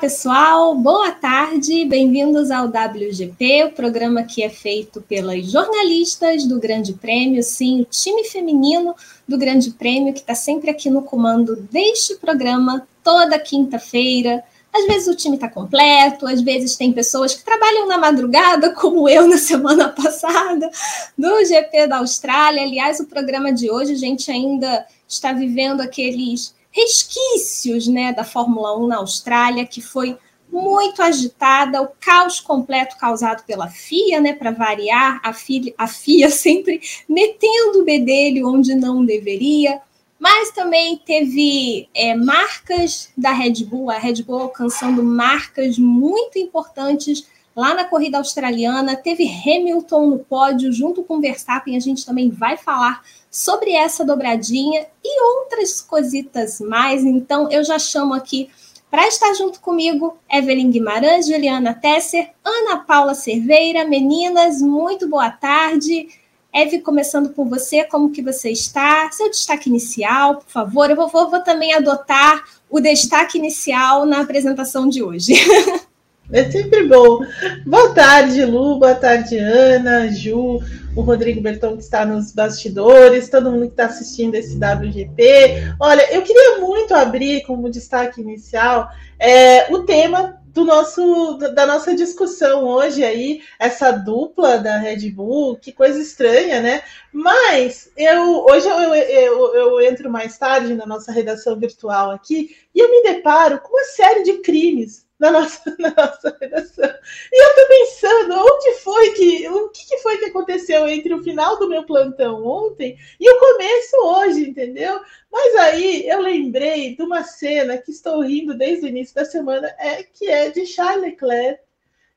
[0.00, 6.92] pessoal, boa tarde, bem-vindos ao WGP, o programa que é feito pelas jornalistas do Grande
[6.92, 8.94] Prêmio, sim, o time feminino
[9.26, 14.44] do Grande Prêmio, que está sempre aqui no comando deste programa, toda quinta-feira.
[14.72, 19.08] Às vezes o time está completo, às vezes tem pessoas que trabalham na madrugada, como
[19.08, 20.70] eu na semana passada,
[21.16, 22.62] do GP da Austrália.
[22.62, 28.78] Aliás, o programa de hoje, a gente ainda está vivendo aqueles resquícios né, da Fórmula
[28.78, 30.16] 1 na Austrália, que foi
[30.50, 36.30] muito agitada, o caos completo causado pela FIA, né, para variar, a FIA, a FIA
[36.30, 39.80] sempre metendo o bedelho onde não deveria,
[40.18, 47.26] mas também teve é, marcas da Red Bull, a Red Bull alcançando marcas muito importantes
[47.54, 52.56] lá na corrida australiana, teve Hamilton no pódio junto com Verstappen, a gente também vai
[52.56, 53.02] falar
[53.38, 57.04] sobre essa dobradinha e outras cositas mais.
[57.04, 58.50] Então, eu já chamo aqui
[58.90, 63.84] para estar junto comigo Evelyn Guimarães, Juliana Tesser, Ana Paula Cerveira.
[63.84, 66.08] Meninas, muito boa tarde.
[66.52, 69.08] Eve, começando por você, como que você está?
[69.12, 70.90] Seu destaque inicial, por favor.
[70.90, 75.34] Eu vou, vou, vou também adotar o destaque inicial na apresentação de hoje.
[76.30, 77.20] É sempre bom.
[77.64, 78.78] Boa tarde, Lu.
[78.78, 80.60] Boa tarde, Ana, Ju,
[80.98, 85.76] o Rodrigo Berton que está nos bastidores, todo mundo que está assistindo esse WGP.
[85.78, 91.94] Olha, eu queria muito abrir como destaque inicial é, o tema do nosso da nossa
[91.94, 96.82] discussão hoje aí, essa dupla da Red Bull, que coisa estranha, né?
[97.12, 102.80] Mas eu hoje eu, eu, eu, entro mais tarde na nossa redação virtual aqui e
[102.80, 106.94] eu me deparo com uma série de crimes na nossa, na nossa redação.
[107.32, 109.48] E eu tô pensando, onde foi que.
[109.48, 113.38] O que, que, foi que aconteceu entre o final do meu plantão ontem e o
[113.38, 115.00] começo hoje, entendeu?
[115.30, 119.74] Mas aí eu lembrei de uma cena que estou rindo desde o início da semana,
[119.78, 121.60] é, que é de Charles Leclerc,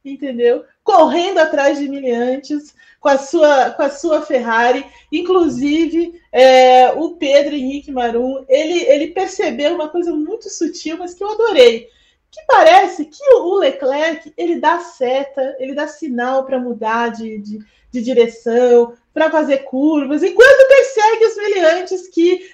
[0.06, 0.64] entendeu?
[0.84, 4.86] Correndo atrás de miliantes com a sua, com a sua Ferrari.
[5.12, 11.24] Inclusive, é, o Pedro Henrique Marum, ele, ele percebeu uma coisa muito sutil, mas que
[11.24, 11.90] eu adorei
[12.32, 17.60] que parece que o Leclerc ele dá seta, ele dá sinal para mudar de, de,
[17.92, 22.50] de direção, para fazer curvas, enquanto persegue os meliantes que,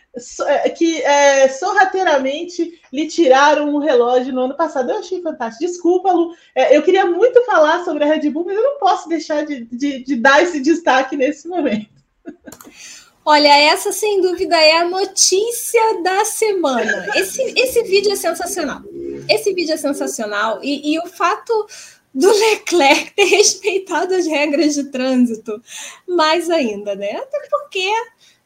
[0.47, 4.89] é, que é, sorrateiramente lhe tiraram o relógio no ano passado.
[4.89, 5.69] Eu achei fantástico.
[5.69, 6.33] Desculpa, Lu.
[6.55, 9.65] É, eu queria muito falar sobre a Red Bull, mas eu não posso deixar de,
[9.65, 11.89] de, de dar esse destaque nesse momento.
[13.29, 17.07] Olha, essa sem dúvida é a notícia da semana.
[17.13, 18.81] Esse, esse vídeo é sensacional.
[19.29, 20.61] Esse vídeo é sensacional.
[20.63, 21.67] E, e o fato
[22.13, 25.61] do Leclerc ter respeitado as regras de trânsito,
[26.07, 27.17] mais ainda, né?
[27.17, 27.91] Até porque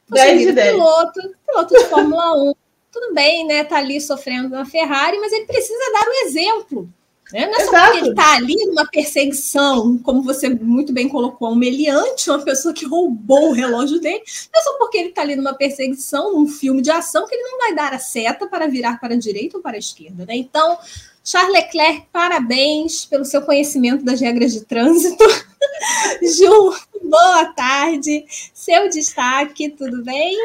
[0.09, 2.53] poxa, piloto, piloto de Fórmula 1,
[2.91, 3.63] tudo bem, né?
[3.63, 6.89] Tá ali sofrendo na Ferrari, mas ele precisa dar o exemplo.
[7.31, 7.47] Né?
[7.47, 11.55] Não é só porque ele está ali numa perseguição, como você muito bem colocou, um
[11.55, 14.21] meliante, uma pessoa que roubou o relógio dele,
[14.53, 17.43] não é só porque ele está ali numa perseguição, num filme de ação, que ele
[17.43, 20.25] não vai dar a seta para virar para a direita ou para a esquerda.
[20.25, 20.35] Né?
[20.35, 20.77] Então,
[21.23, 25.23] Charles Leclerc, parabéns pelo seu conhecimento das regras de trânsito.
[26.37, 28.25] Ju, boa tarde.
[28.53, 30.35] Seu destaque, tudo bem?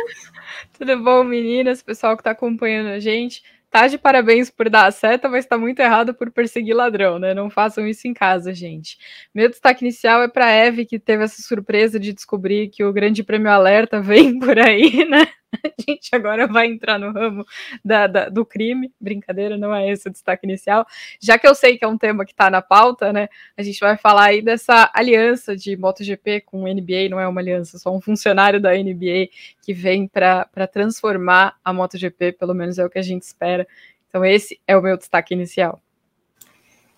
[0.78, 3.42] Tudo bom, meninas, pessoal que está acompanhando a gente
[3.76, 7.34] tá de parabéns por dar a seta, mas tá muito errado por perseguir ladrão, né?
[7.34, 8.96] Não façam isso em casa, gente.
[9.34, 13.22] Meu destaque inicial é para Eve, que teve essa surpresa de descobrir que o Grande
[13.22, 15.28] Prêmio Alerta vem por aí, né?
[15.64, 17.44] A gente agora vai entrar no ramo
[17.84, 18.92] da, da, do crime.
[19.00, 20.86] Brincadeira, não é esse o destaque inicial.
[21.20, 23.28] Já que eu sei que é um tema que está na pauta, né?
[23.56, 27.78] A gente vai falar aí dessa aliança de MotoGP com NBA, não é uma aliança,
[27.78, 29.28] só um funcionário da NBA
[29.62, 33.66] que vem para transformar a MotoGP, pelo menos é o que a gente espera.
[34.08, 35.80] Então, esse é o meu destaque inicial.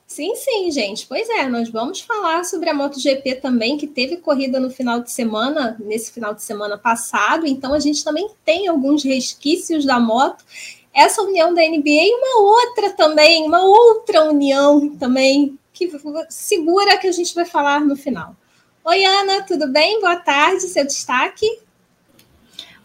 [0.08, 1.06] Sim, sim, gente.
[1.06, 5.12] Pois é, nós vamos falar sobre a MotoGP também, que teve corrida no final de
[5.12, 10.42] semana, nesse final de semana passado, então a gente também tem alguns resquícios da moto.
[10.94, 15.92] Essa união da NBA e uma outra também, uma outra união também, que
[16.30, 18.34] segura que a gente vai falar no final.
[18.86, 20.00] Oi, Ana, tudo bem?
[20.00, 21.46] Boa tarde, seu destaque.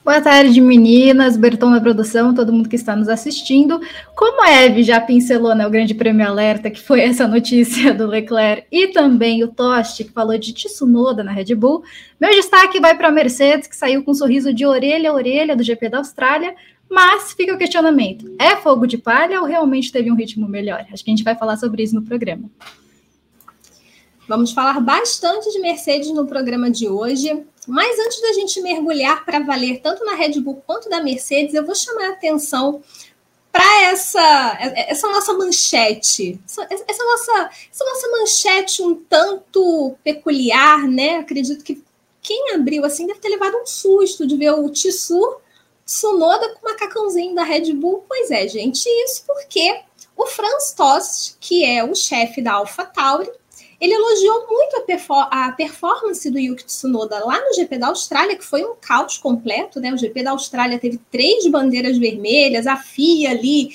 [0.04, 3.80] Boa tarde, meninas, Berton na produção, todo mundo que está nos assistindo.
[4.14, 8.06] Como a Eve já pincelou né, o Grande Prêmio Alerta, que foi essa notícia do
[8.06, 11.86] Leclerc, e também o Tosti, que falou de Tsunoda na Red Bull,
[12.20, 15.56] meu destaque vai para a Mercedes, que saiu com um sorriso de orelha a orelha
[15.56, 16.54] do GP da Austrália,
[16.90, 20.86] mas fica o questionamento: é fogo de palha ou realmente teve um ritmo melhor?
[20.92, 22.52] Acho que a gente vai falar sobre isso no programa.
[24.28, 27.46] Vamos falar bastante de Mercedes no programa de hoje.
[27.68, 31.65] Mas antes da gente mergulhar para valer tanto na Red Bull quanto da Mercedes, eu
[31.65, 32.81] vou chamar a atenção
[33.51, 34.57] para essa,
[34.88, 41.18] essa nossa manchete, essa, essa, nossa, essa nossa manchete um tanto peculiar, né?
[41.18, 41.83] Acredito que
[42.19, 45.38] quem abriu assim deve ter levado um susto de ver o Tissu
[45.86, 48.04] Tsunoda com o macacãozinho da Red Bull.
[48.07, 49.81] Pois é, gente, isso porque
[50.16, 53.30] o Franz Tost, que é o chefe da AlphaTauri,
[53.83, 58.38] ele elogiou muito a, perfor a, performance do Yuki Tsunoda lá no GP da Austrália,
[58.38, 59.94] que foi um caos completo, né?
[59.94, 63.71] O GP da Austrália teve três bandeiras vermelhas, a FIA ali,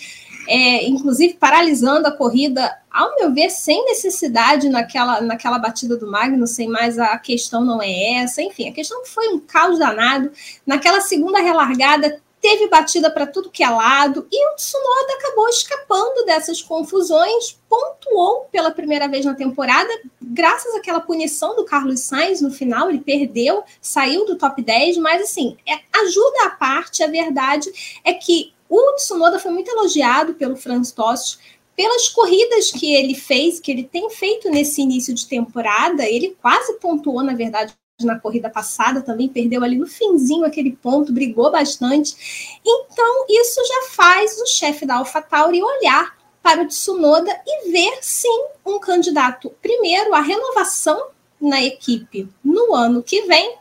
[0.48, 6.68] é, inclusive paralisando a corrida, ao meu ver, sem necessidade naquela, naquela batida do Magnussen,
[6.68, 8.40] mas a questão não é essa.
[8.40, 10.32] Enfim, a questão foi um caos danado.
[10.66, 16.24] Naquela segunda relargada, teve batida para tudo que é lado, e o Tsunoda acabou escapando
[16.24, 19.88] dessas confusões, pontuou pela primeira vez na temporada,
[20.20, 25.22] graças àquela punição do Carlos Sainz no final, ele perdeu, saiu do top 10, mas
[25.22, 27.70] assim, é, ajuda à parte, a verdade
[28.04, 31.38] é que o Tsunoda foi muito elogiado pelo Franz Tost,
[31.74, 36.74] pelas corridas que ele fez, que ele tem feito nesse início de temporada, ele quase
[36.80, 37.72] pontuou, na verdade,
[38.04, 42.60] na corrida passada, também perdeu ali no finzinho aquele ponto, brigou bastante.
[42.64, 48.46] Então, isso já faz o chefe da AlphaTauri olhar para o Tsunoda e ver, sim,
[48.64, 51.08] um candidato, primeiro, à renovação
[51.40, 53.56] na equipe no ano que vem,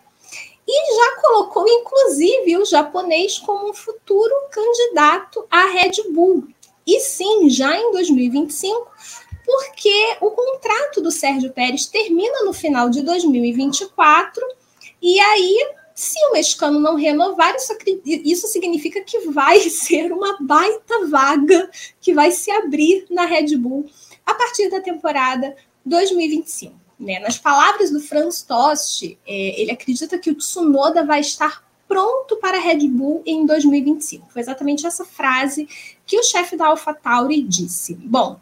[0.68, 6.48] e já colocou, inclusive, o japonês como um futuro candidato à Red Bull.
[6.86, 8.88] E sim, já em 2025,
[9.48, 14.46] porque o contrato do Sérgio Pérez termina no final de 2024,
[15.02, 17.74] e aí, se o mexicano não renovar, isso,
[18.06, 21.72] isso significa que vai ser uma baita vaga
[22.02, 23.90] que vai se abrir na Red Bull
[24.26, 25.56] a partir da temporada
[25.86, 26.76] 2025.
[27.00, 27.20] Né?
[27.20, 32.58] Nas palavras do Franz Tost, é, ele acredita que o Tsunoda vai estar pronto para
[32.58, 34.30] a Red Bull em 2025.
[34.30, 35.70] Foi exatamente essa frase
[36.06, 37.94] que o chefe da AlphaTauri disse.
[37.94, 38.42] Bom,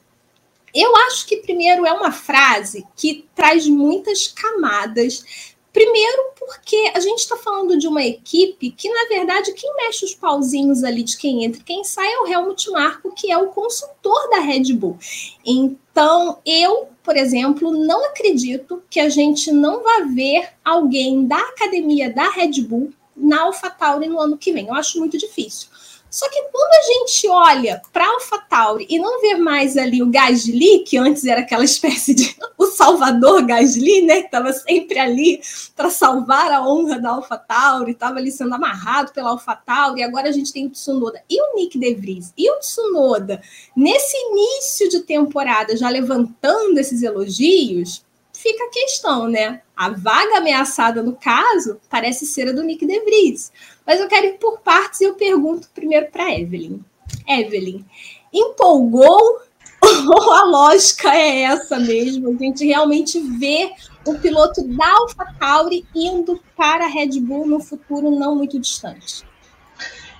[0.75, 5.55] eu acho que, primeiro, é uma frase que traz muitas camadas.
[5.71, 10.13] Primeiro, porque a gente está falando de uma equipe que, na verdade, quem mexe os
[10.13, 13.47] pauzinhos ali de quem entra e quem sai é o Helmut Marko, que é o
[13.47, 14.97] consultor da Red Bull.
[15.45, 22.13] Então, eu, por exemplo, não acredito que a gente não vá ver alguém da academia
[22.13, 24.67] da Red Bull na AlphaTauri no ano que vem.
[24.67, 25.69] Eu acho muito difícil.
[26.15, 30.79] Só que quando a gente olha para AlphaTauri e não vê mais ali o Gasly,
[30.87, 35.41] que antes era aquela espécie de o Salvador Gasly, né, que estava sempre ali
[35.75, 40.31] para salvar a honra da AlphaTauri, estava ali sendo amarrado pela AlphaTauri, e agora a
[40.31, 41.21] gente tem o Tsunoda.
[41.29, 43.41] E o Nick DeVries e o Tsunoda
[43.75, 48.04] nesse início de temporada já levantando esses elogios,
[48.45, 49.61] fica a questão, né?
[49.75, 53.51] A vaga ameaçada no caso parece ser a do Nick DeVries.
[53.85, 56.79] Mas eu quero ir por partes e eu pergunto primeiro para Evelyn.
[57.27, 57.83] Evelyn,
[58.31, 59.41] empolgou
[59.81, 62.29] ou a lógica é essa mesmo?
[62.29, 63.71] A gente realmente vê
[64.05, 69.25] o piloto da AlphaTauri indo para a Red Bull no futuro não muito distante.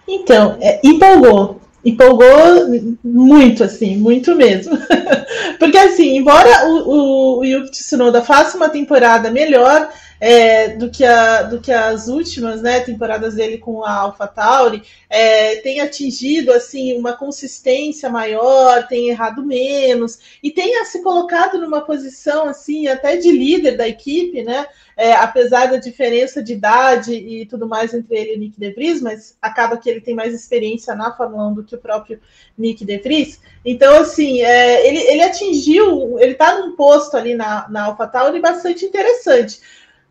[0.08, 2.68] Então, é, empolgou empolgou
[3.04, 4.76] muito, assim, muito mesmo.
[5.60, 9.90] Porque, assim, embora o, o, o Yuki Tsunoda faça uma temporada melhor
[10.20, 15.58] é, do, que a, do que as últimas né, temporadas dele com a AlphaTauri, é,
[15.58, 22.48] tem atingido, assim, uma consistência maior, tem errado menos, e tenha se colocado numa posição,
[22.48, 24.66] assim, até de líder da equipe, né?
[24.98, 28.72] É, apesar da diferença de idade e tudo mais entre ele e o Nick De
[28.72, 32.20] Vries, mas acaba que ele tem mais experiência na Fórmula 1 do que o próprio
[32.58, 33.42] Nick De Vries.
[33.64, 38.86] Então, assim, é, ele, ele atingiu, ele está num posto ali na, na AlphaTauri bastante
[38.86, 39.60] interessante.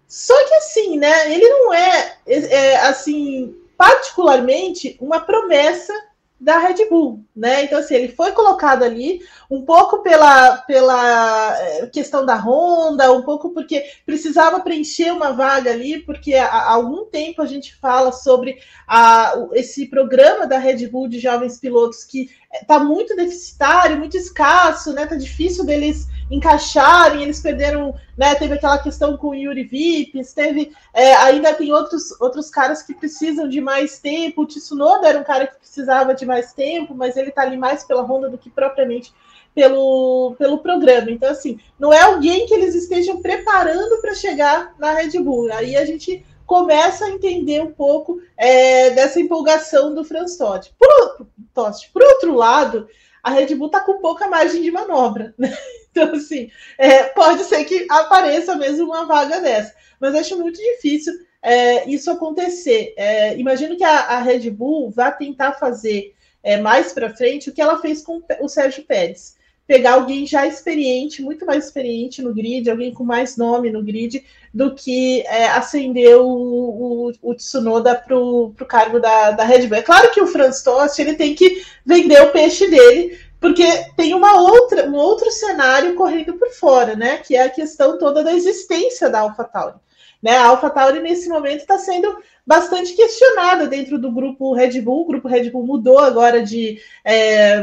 [0.07, 5.93] Só que, assim, né, ele não é, é assim, particularmente uma promessa
[6.41, 7.65] da Red Bull, né?
[7.65, 13.23] Então, assim, ele foi colocado ali um pouco pela, pela eh, questão da Honda, um
[13.23, 18.59] pouco porque precisava preencher uma vaga ali, porque há, algum tempo a gente fala sobre
[18.87, 24.93] a, esse programa da Red Bull de jovens pilotos que está muito deficitário, muito escasso,
[24.93, 25.07] né?
[25.07, 28.35] Tá difícil deles encaixarem, eles perderam, né?
[28.35, 32.95] Teve aquela questão com o Yuri Vips, teve é, ainda tem outros, outros caras que
[32.95, 34.43] precisam de mais tempo.
[34.43, 37.85] O Tsunoda era um cara que precisava de mais tempo, mas ele está ali mais
[37.85, 39.13] pela Honda do que propriamente
[39.55, 41.11] pelo, pelo programa.
[41.11, 45.53] Então, assim, não é alguém que eles estejam preparando para chegar na Red Bull.
[45.53, 50.75] Aí a gente começa a entender um pouco é, dessa empolgação do Franz Todt.
[50.79, 51.91] Por, Todt.
[51.93, 52.89] Por outro lado,
[53.25, 55.35] a Red Bull está com pouca margem de manobra.
[55.39, 55.57] Né?
[55.95, 59.73] Então, assim, é, pode ser que apareça mesmo uma vaga dessa.
[60.01, 62.93] Mas acho muito difícil é, isso acontecer.
[62.97, 66.13] É, imagino que a, a, Red Bull vá tentar fazer
[66.43, 69.34] é, mais para frente o que ela fez com o Sérgio Pérez.
[69.67, 74.25] Pegar alguém já experiente, muito mais experiente no grid, alguém com mais nome no grid,
[74.53, 79.79] do que é, acender o, o, o Tsunoda para o cargo da, da Red Bull.
[79.79, 83.65] É claro que o Franz Tost ele tem que vender o peixe dele, porque
[83.97, 87.19] tem uma outra, um outro cenário correndo por fora, né?
[87.19, 89.77] Que é a questão toda da existência da AlphaTauri.
[90.23, 90.39] Né?
[90.39, 92.17] A AlphaTauri, nesse momento, está sendo
[92.47, 95.03] bastante questionada dentro do grupo Red Bull.
[95.03, 97.63] O grupo Red Bull mudou agora de, é,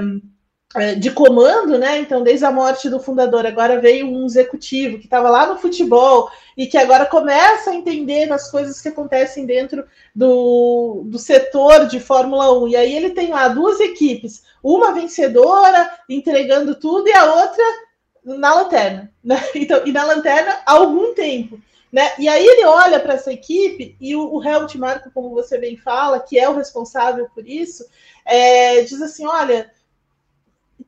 [0.99, 1.99] de comando, né?
[1.99, 6.29] Então, desde a morte do fundador, agora veio um executivo que estava lá no futebol
[6.55, 9.83] e que agora começa a entender as coisas que acontecem dentro
[10.15, 12.67] do, do setor de Fórmula 1.
[12.69, 17.63] E aí ele tem lá duas equipes, uma vencedora, entregando tudo, e a outra
[18.23, 19.11] na lanterna.
[19.23, 19.39] Né?
[19.53, 21.59] Então, e na lanterna há algum tempo.
[21.91, 22.11] Né?
[22.17, 25.77] E aí ele olha para essa equipe e o, o Helmut Marko, como você bem
[25.77, 27.85] fala, que é o responsável por isso,
[28.25, 29.69] é, diz assim: olha,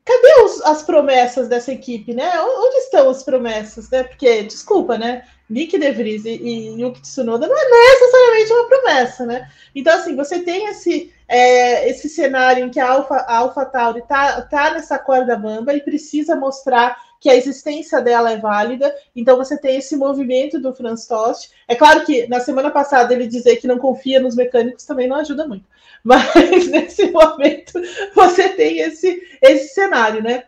[0.04, 2.40] cadê os, as promessas dessa equipe, né?
[2.40, 4.04] Onde estão as promessas, né?
[4.04, 5.24] Porque, desculpa, né?
[5.48, 9.50] Nick De Vries e, e Yuki Tsunoda não é necessariamente uma promessa, né?
[9.74, 14.02] Então, assim, você tem esse, é, esse cenário em que a Alpha, a Alpha Tauri
[14.08, 18.94] tá, tá nessa corda bamba e precisa mostrar que a existência dela é válida.
[19.16, 21.50] Então você tem esse movimento do Franz Tost.
[21.66, 25.16] É claro que na semana passada ele dizer que não confia nos mecânicos também não
[25.16, 25.64] ajuda muito.
[26.04, 27.80] Mas nesse momento
[28.14, 30.44] você tem esse, esse cenário, né?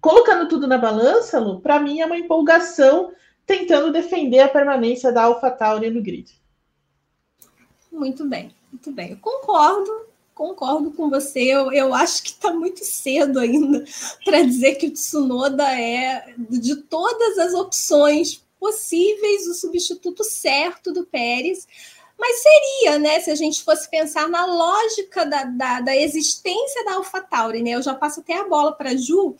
[0.00, 3.12] Colocando tudo na balança, Lu, para mim é uma empolgação
[3.46, 6.36] tentando defender a permanência da AlphaTauri no grid.
[7.92, 9.12] Muito bem, muito bem.
[9.12, 10.07] Eu concordo
[10.38, 11.40] concordo com você.
[11.40, 13.84] Eu, eu acho que está muito cedo ainda
[14.24, 21.04] para dizer que o Tsunoda é, de todas as opções possíveis, o substituto certo do
[21.04, 21.66] Pérez.
[22.18, 26.94] Mas seria, né, se a gente fosse pensar na lógica da, da, da existência da
[26.94, 27.70] AlphaTauri, né?
[27.70, 29.36] Eu já passo até a bola para a Ju,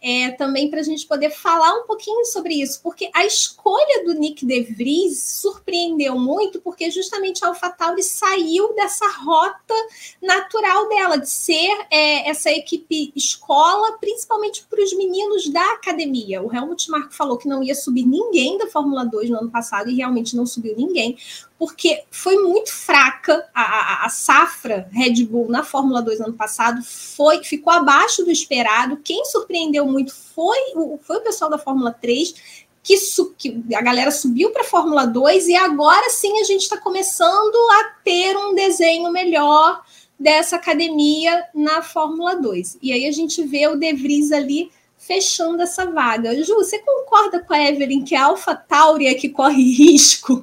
[0.00, 4.14] é, também para a gente poder falar um pouquinho sobre isso, porque a escolha do
[4.14, 9.74] Nick De Vries surpreendeu muito, porque justamente a AlphaTauri saiu dessa rota
[10.22, 16.42] natural dela, de ser é, essa equipe escola, principalmente para os meninos da academia.
[16.42, 19.90] O Helmut Marko falou que não ia subir ninguém da Fórmula 2 no ano passado,
[19.90, 21.16] e realmente não subiu ninguém,
[21.58, 26.34] porque foi muito fraca a, a, a safra Red Bull na Fórmula 2 no ano
[26.34, 28.98] passado, foi, ficou abaixo do esperado.
[29.02, 30.58] Quem surpreendeu muito foi,
[31.02, 32.96] foi o pessoal da Fórmula 3, que,
[33.36, 37.56] que a galera subiu para a Fórmula 2 e agora sim a gente está começando
[37.72, 39.82] a ter um desenho melhor
[40.18, 42.78] dessa academia na Fórmula 2.
[42.80, 46.34] E aí a gente vê o De Vries ali fechando essa vaga.
[46.42, 50.42] Ju, você concorda com a Evelyn que a Alpha Tauri é que corre risco?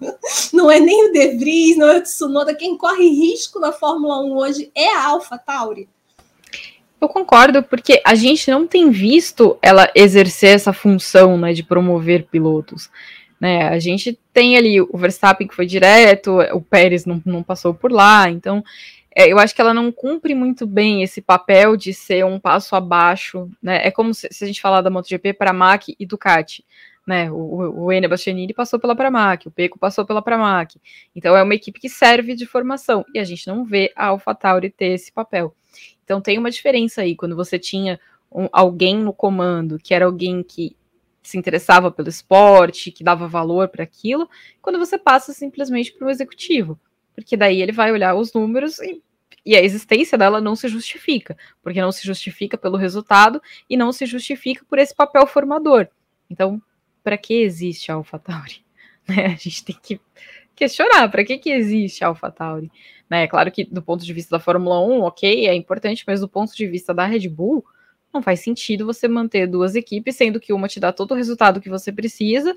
[0.54, 2.56] Não é nem o De Vries, não é o Tsunoda.
[2.56, 5.88] Quem corre risco na Fórmula 1 hoje é a Alpha Tauri?
[7.00, 12.26] Eu concordo, porque a gente não tem visto ela exercer essa função né, de promover
[12.26, 12.90] pilotos.
[13.40, 13.68] Né?
[13.68, 17.92] A gente tem ali o Verstappen que foi direto, o Pérez não, não passou por
[17.92, 18.64] lá, então
[19.16, 22.76] é, eu acho que ela não cumpre muito bem esse papel de ser um passo
[22.76, 23.50] abaixo.
[23.64, 23.88] Né?
[23.88, 26.66] É como se, se a gente falar da MotoGP para Mac e Ducati.
[27.08, 30.82] Né, o, o Enea Bastianini passou pela Pramac, o Peco passou pela Pramac.
[31.16, 34.72] Então é uma equipe que serve de formação e a gente não vê a AlphaTauri
[34.72, 35.56] ter esse papel.
[36.04, 38.00] Então tem uma diferença aí quando você tinha
[38.32, 40.76] um, alguém no comando que era alguém que
[41.22, 44.28] se interessava pelo esporte, que dava valor para aquilo,
[44.60, 46.80] quando você passa simplesmente para o executivo,
[47.16, 49.02] porque daí ele vai olhar os números e,
[49.46, 53.92] e a existência dela não se justifica, porque não se justifica pelo resultado e não
[53.92, 55.88] se justifica por esse papel formador.
[56.30, 56.62] Então,
[57.04, 58.64] para que existe a AlphaTauri?
[59.08, 59.28] Né?
[59.28, 60.02] A gente tem que
[60.56, 62.72] questionar para que, que existe a AlphaTauri.
[63.08, 63.26] Né?
[63.26, 66.28] É claro que do ponto de vista da Fórmula 1, ok, é importante, mas do
[66.28, 67.64] ponto de vista da Red Bull,
[68.12, 71.62] não faz sentido você manter duas equipes, sendo que uma te dá todo o resultado
[71.62, 72.56] que você precisa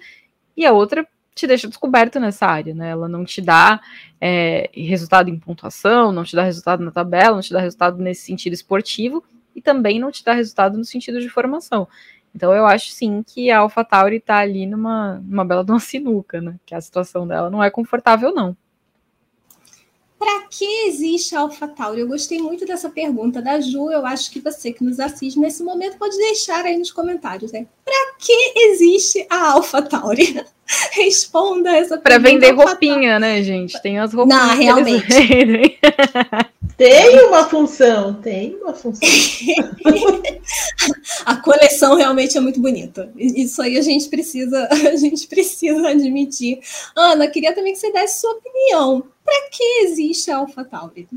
[0.57, 1.07] e a outra
[1.39, 2.91] te deixa descoberto nessa área, né?
[2.91, 3.81] Ela não te dá
[4.21, 8.23] é, resultado em pontuação, não te dá resultado na tabela, não te dá resultado nesse
[8.23, 11.89] sentido esportivo e também não te dá resultado no sentido de formação.
[12.35, 16.41] Então eu acho sim que a AlphaTauri está ali numa, numa bela de uma sinuca,
[16.41, 16.57] né?
[16.67, 18.57] Que a situação dela não é confortável, não.
[20.19, 22.01] Para que existe a AlphaTauri?
[22.01, 23.91] Eu gostei muito dessa pergunta da Ju.
[23.91, 27.67] Eu acho que você que nos assiste nesse momento pode deixar aí nos comentários, né?
[27.89, 30.45] Para que existe a AlphaTauri?
[30.93, 32.03] Responda essa pergunta.
[32.03, 33.81] Para vender roupinha, né, gente?
[33.81, 34.43] Tem as roupinhas.
[34.43, 35.07] Não, realmente.
[36.77, 39.09] Tem uma função, tem uma função.
[41.27, 43.11] a coleção realmente é muito bonita.
[43.17, 46.61] Isso aí a gente precisa, a gente precisa admitir.
[46.95, 49.03] Ana, queria também que você desse sua opinião.
[49.25, 51.09] Para que existe a AlphaTauri?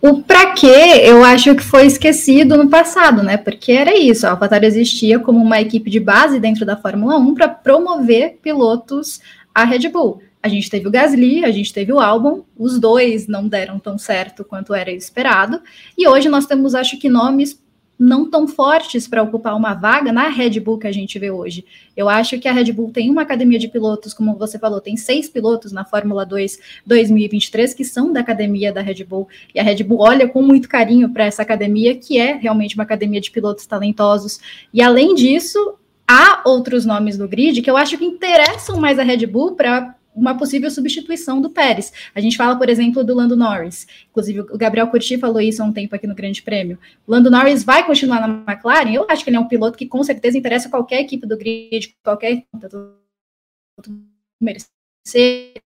[0.00, 3.36] O para quê, eu acho que foi esquecido no passado, né?
[3.36, 7.34] Porque era isso, a AlphaTauri existia como uma equipe de base dentro da Fórmula 1
[7.34, 9.20] para promover pilotos
[9.54, 10.22] à Red Bull.
[10.42, 13.98] A gente teve o Gasly, a gente teve o Albon, os dois não deram tão
[13.98, 15.60] certo quanto era esperado,
[15.98, 17.60] e hoje nós temos, acho que, nomes
[17.98, 21.64] não tão fortes para ocupar uma vaga na Red Bull que a gente vê hoje.
[21.96, 24.96] Eu acho que a Red Bull tem uma academia de pilotos, como você falou, tem
[24.96, 29.62] seis pilotos na Fórmula 2 2023 que são da academia da Red Bull, e a
[29.62, 33.30] Red Bull olha com muito carinho para essa academia, que é realmente uma academia de
[33.30, 34.40] pilotos talentosos.
[34.72, 35.76] E além disso,
[36.06, 39.95] há outros nomes no grid que eu acho que interessam mais a Red Bull para
[40.16, 41.92] uma possível substituição do Pérez.
[42.14, 43.86] A gente fala, por exemplo, do Lando Norris.
[44.10, 46.78] Inclusive, o Gabriel Curti falou isso há um tempo aqui no Grande Prêmio.
[47.06, 48.92] O Lando Norris vai continuar na McLaren?
[48.92, 51.94] Eu acho que ele é um piloto que com certeza interessa qualquer equipe do grid,
[52.02, 52.42] qualquer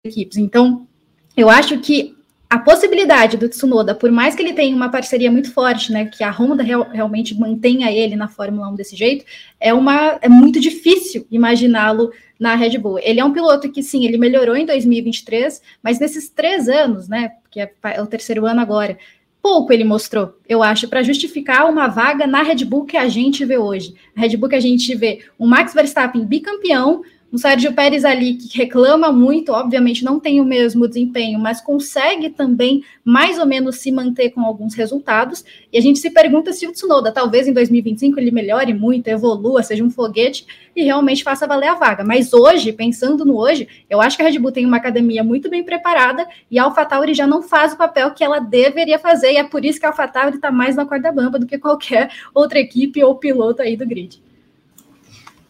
[0.05, 0.37] equipes.
[0.37, 0.89] Então,
[1.37, 2.17] eu acho que
[2.53, 6.23] a possibilidade do Tsunoda, por mais que ele tenha uma parceria muito forte, né, que
[6.23, 9.25] a Honda real, realmente mantenha ele na Fórmula 1 desse jeito,
[9.59, 12.99] é uma é muito difícil imaginá-lo na Red Bull.
[12.99, 17.31] Ele é um piloto que sim, ele melhorou em 2023, mas nesses três anos, né,
[17.51, 18.99] que é, é o terceiro ano agora,
[19.41, 23.47] pouco ele mostrou, eu acho, para justificar uma vaga na Red Bull que a gente
[23.47, 23.95] vê hoje.
[24.15, 28.35] A Red Bull que a gente vê um Max Verstappen bicampeão, um Sérgio Pérez ali
[28.35, 33.77] que reclama muito, obviamente não tem o mesmo desempenho, mas consegue também mais ou menos
[33.77, 35.43] se manter com alguns resultados.
[35.73, 39.63] E a gente se pergunta se o Tsunoda, talvez em 2025, ele melhore muito, evolua,
[39.63, 40.47] seja um foguete
[40.77, 42.05] e realmente faça valer a vaga.
[42.05, 45.49] Mas hoje, pensando no hoje, eu acho que a Red Bull tem uma academia muito
[45.49, 49.33] bem preparada e a AlphaTauri já não faz o papel que ela deveria fazer.
[49.33, 52.11] E é por isso que a AlphaTauri está mais na corda bamba do que qualquer
[52.35, 54.21] outra equipe ou piloto aí do grid.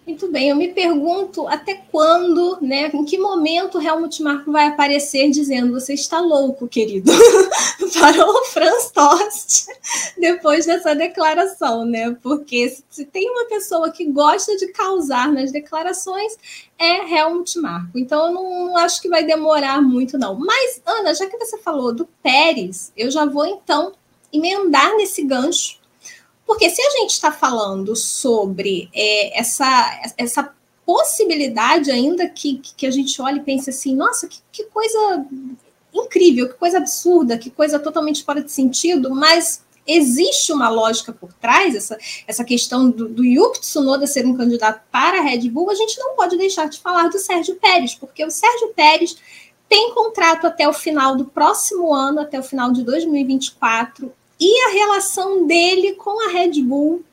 [0.04, 4.66] Muito bem, eu me pergunto até quando, né, em que momento o Helmut Marko vai
[4.66, 7.12] aparecer dizendo você está louco, querido,
[7.94, 9.66] para o Franz Tost
[10.18, 12.16] depois dessa declaração, né?
[12.20, 16.36] Porque se tem uma pessoa que gosta de causar nas declarações
[16.76, 17.96] é Helmut Marko.
[17.96, 20.34] Então eu não, não acho que vai demorar muito não.
[20.34, 23.92] Mas Ana, já que você falou do Pérez, eu já vou então
[24.32, 25.81] emendar nesse gancho
[26.46, 32.90] porque se a gente está falando sobre é, essa, essa possibilidade ainda que, que a
[32.90, 35.26] gente olha e pensa assim, nossa, que, que coisa
[35.92, 41.32] incrível, que coisa absurda, que coisa totalmente fora de sentido, mas existe uma lógica por
[41.32, 45.70] trás, essa, essa questão do, do Yuki Tsunoda ser um candidato para a Red Bull,
[45.70, 49.16] a gente não pode deixar de falar do Sérgio Pérez, porque o Sérgio Pérez
[49.68, 54.72] tem contrato até o final do próximo ano, até o final de 2024, e a
[54.72, 57.04] relação dele com a Red Bull.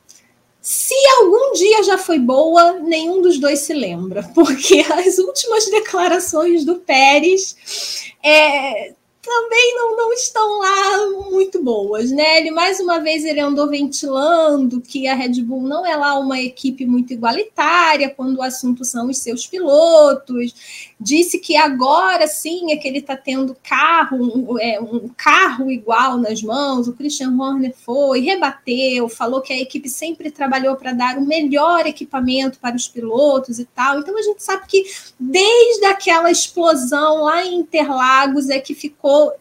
[0.60, 6.64] Se algum dia já foi boa, nenhum dos dois se lembra, porque as últimas declarações
[6.64, 12.38] do Pérez é, também não, não estão lá muito boas, né?
[12.38, 16.40] Ele mais uma vez ele andou ventilando que a Red Bull não é lá uma
[16.40, 20.89] equipe muito igualitária quando o assunto são os seus pilotos.
[21.02, 26.18] Disse que agora sim é que ele está tendo carro, um, é, um carro igual
[26.18, 26.88] nas mãos.
[26.88, 31.86] O Christian Horner foi, rebateu, falou que a equipe sempre trabalhou para dar o melhor
[31.86, 33.98] equipamento para os pilotos e tal.
[33.98, 34.84] Então a gente sabe que
[35.18, 39.32] desde aquela explosão lá em Interlagos é que ficou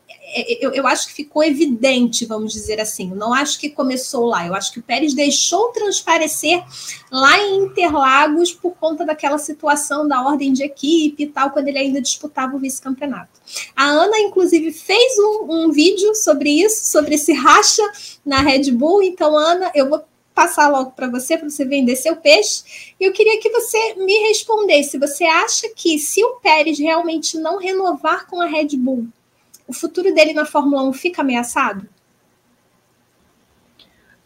[0.62, 3.10] eu, eu, acho que ficou evidente, vamos dizer assim.
[3.10, 4.46] Não acho que começou lá.
[4.46, 6.64] Eu acho que o Pérez deixou transparecer
[7.12, 11.80] lá em Interlagos por conta daquela situação da ordem de equipe e tal, quando ele
[11.80, 13.40] ainda disputava o vice-campeonato.
[13.76, 17.84] A Ana, inclusive, fez um, um vídeo sobre isso, sobre esse racha
[18.24, 19.02] na Red Bull.
[19.02, 22.94] Então, Ana, eu vou passar logo para você, para você vender seu peixe.
[23.00, 24.98] E eu queria que você me respondesse.
[24.98, 29.08] Você acha que se o Pérez realmente não renovar com a Red Bull,
[29.70, 31.88] o futuro dele na Fórmula 1 fica ameaçado?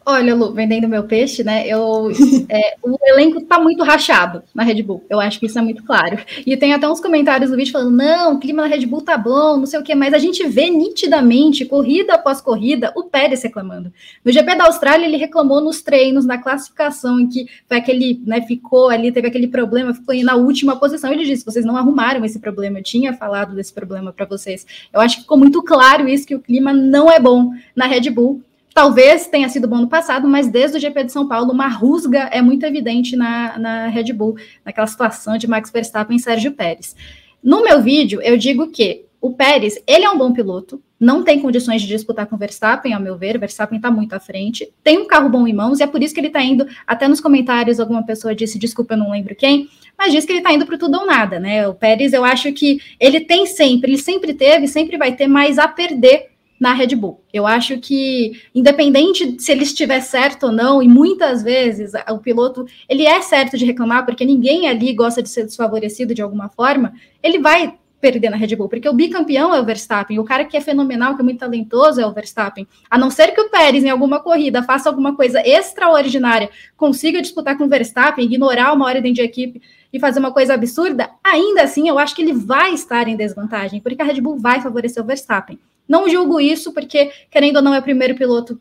[0.06, 1.66] Olha, Lu, vendendo meu peixe, né?
[1.66, 2.12] Eu,
[2.50, 5.06] é, o elenco tá muito rachado na Red Bull.
[5.10, 6.18] Eu acho que isso é muito claro.
[6.46, 9.18] E tem até uns comentários no vídeo falando: não, o clima na Red Bull tá
[9.18, 13.44] bom, não sei o quê, mas a gente vê nitidamente, corrida após corrida, o Pérez
[13.44, 13.94] reclamando.
[14.26, 18.42] No GP da Austrália, ele reclamou nos treinos, na classificação, em que foi aquele, né,
[18.42, 21.14] ficou ali, teve aquele problema, ficou na última posição.
[21.14, 24.66] Ele disse: vocês não arrumaram esse problema, eu tinha falado desse problema para vocês.
[24.92, 28.10] Eu acho que ficou muito claro isso, que o clima não é bom na Red
[28.10, 28.42] Bull.
[28.74, 32.30] Talvez tenha sido bom no passado, mas desde o GP de São Paulo, uma rusga
[32.32, 36.96] é muito evidente na, na Red Bull, naquela situação de Max Verstappen e Sérgio Pérez.
[37.44, 41.40] No meu vídeo, eu digo que o Pérez, ele é um bom piloto, não tem
[41.40, 44.70] condições de disputar com o Verstappen, ao meu ver, o Verstappen está muito à frente,
[44.84, 47.08] tem um carro bom em mãos, e é por isso que ele está indo, até
[47.08, 50.52] nos comentários alguma pessoa disse, desculpa, eu não lembro quem, mas diz que ele está
[50.52, 51.68] indo para tudo ou nada, né?
[51.68, 55.58] O Pérez, eu acho que ele tem sempre, ele sempre teve, sempre vai ter mais
[55.60, 56.33] a perder
[56.64, 57.22] na Red Bull.
[57.34, 62.66] Eu acho que, independente se ele estiver certo ou não, e muitas vezes o piloto
[62.88, 66.94] ele é certo de reclamar, porque ninguém ali gosta de ser desfavorecido de alguma forma,
[67.22, 70.56] ele vai perder na Red Bull, porque o bicampeão é o Verstappen, o cara que
[70.56, 72.66] é fenomenal, que é muito talentoso é o Verstappen.
[72.90, 77.58] A não ser que o Pérez, em alguma corrida, faça alguma coisa extraordinária, consiga disputar
[77.58, 81.90] com o Verstappen, ignorar uma ordem de equipe e fazer uma coisa absurda, ainda assim
[81.90, 85.06] eu acho que ele vai estar em desvantagem, porque a Red Bull vai favorecer o
[85.06, 85.60] Verstappen.
[85.88, 88.60] Não julgo isso, porque, querendo ou não, é o primeiro piloto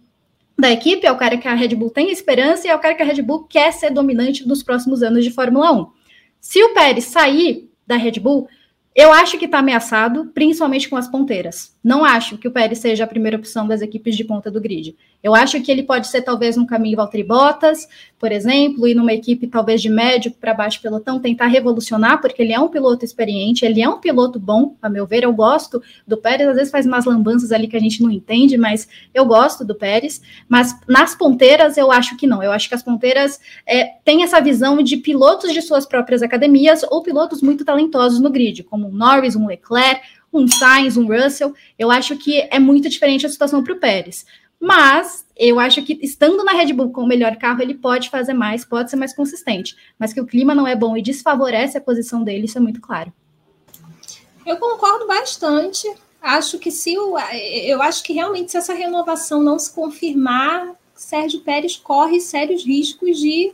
[0.58, 2.94] da equipe, é o cara que a Red Bull tem esperança e é o cara
[2.94, 5.86] que a Red Bull quer ser dominante nos próximos anos de Fórmula 1.
[6.40, 8.48] Se o Pérez sair da Red Bull,
[8.94, 11.71] eu acho que está ameaçado, principalmente com as ponteiras.
[11.82, 14.96] Não acho que o Pérez seja a primeira opção das equipes de ponta do grid.
[15.22, 19.12] Eu acho que ele pode ser talvez no caminho Valtteri Bottas, por exemplo, e numa
[19.12, 23.64] equipe talvez de médio para baixo pelotão tentar revolucionar, porque ele é um piloto experiente,
[23.64, 26.86] ele é um piloto bom, a meu ver, eu gosto do Pérez, às vezes faz
[26.86, 31.14] umas lambanças ali que a gente não entende, mas eu gosto do Pérez, mas nas
[31.14, 34.96] ponteiras eu acho que não, eu acho que as ponteiras é, têm essa visão de
[34.96, 39.46] pilotos de suas próprias academias ou pilotos muito talentosos no grid, como um Norris, um
[39.46, 40.00] Leclerc,
[40.32, 44.24] um Sainz, um Russell, eu acho que é muito diferente a situação para o Pérez.
[44.58, 48.32] Mas eu acho que estando na Red Bull com o melhor carro, ele pode fazer
[48.32, 49.76] mais, pode ser mais consistente.
[49.98, 52.80] Mas que o clima não é bom e desfavorece a posição dele, isso é muito
[52.80, 53.12] claro.
[54.46, 55.92] Eu concordo bastante.
[56.20, 61.40] Acho que se o, eu acho que realmente se essa renovação não se confirmar, Sérgio
[61.40, 63.52] Pérez corre sérios riscos de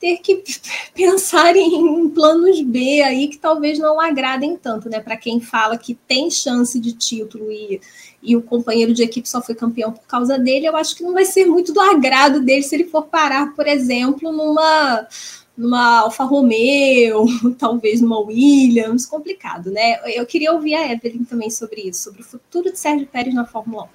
[0.00, 0.42] ter que
[0.94, 5.00] pensar em planos B aí que talvez não agradem tanto, né?
[5.00, 7.80] Para quem fala que tem chance de título e,
[8.22, 11.12] e o companheiro de equipe só foi campeão por causa dele, eu acho que não
[11.12, 15.06] vai ser muito do agrado dele se ele for parar, por exemplo, numa
[15.56, 17.26] numa Alfa Romeo,
[17.58, 19.98] talvez numa Williams, complicado, né?
[20.14, 23.44] Eu queria ouvir a Evelyn também sobre isso, sobre o futuro de Sérgio Pérez na
[23.44, 23.88] Fórmula 1.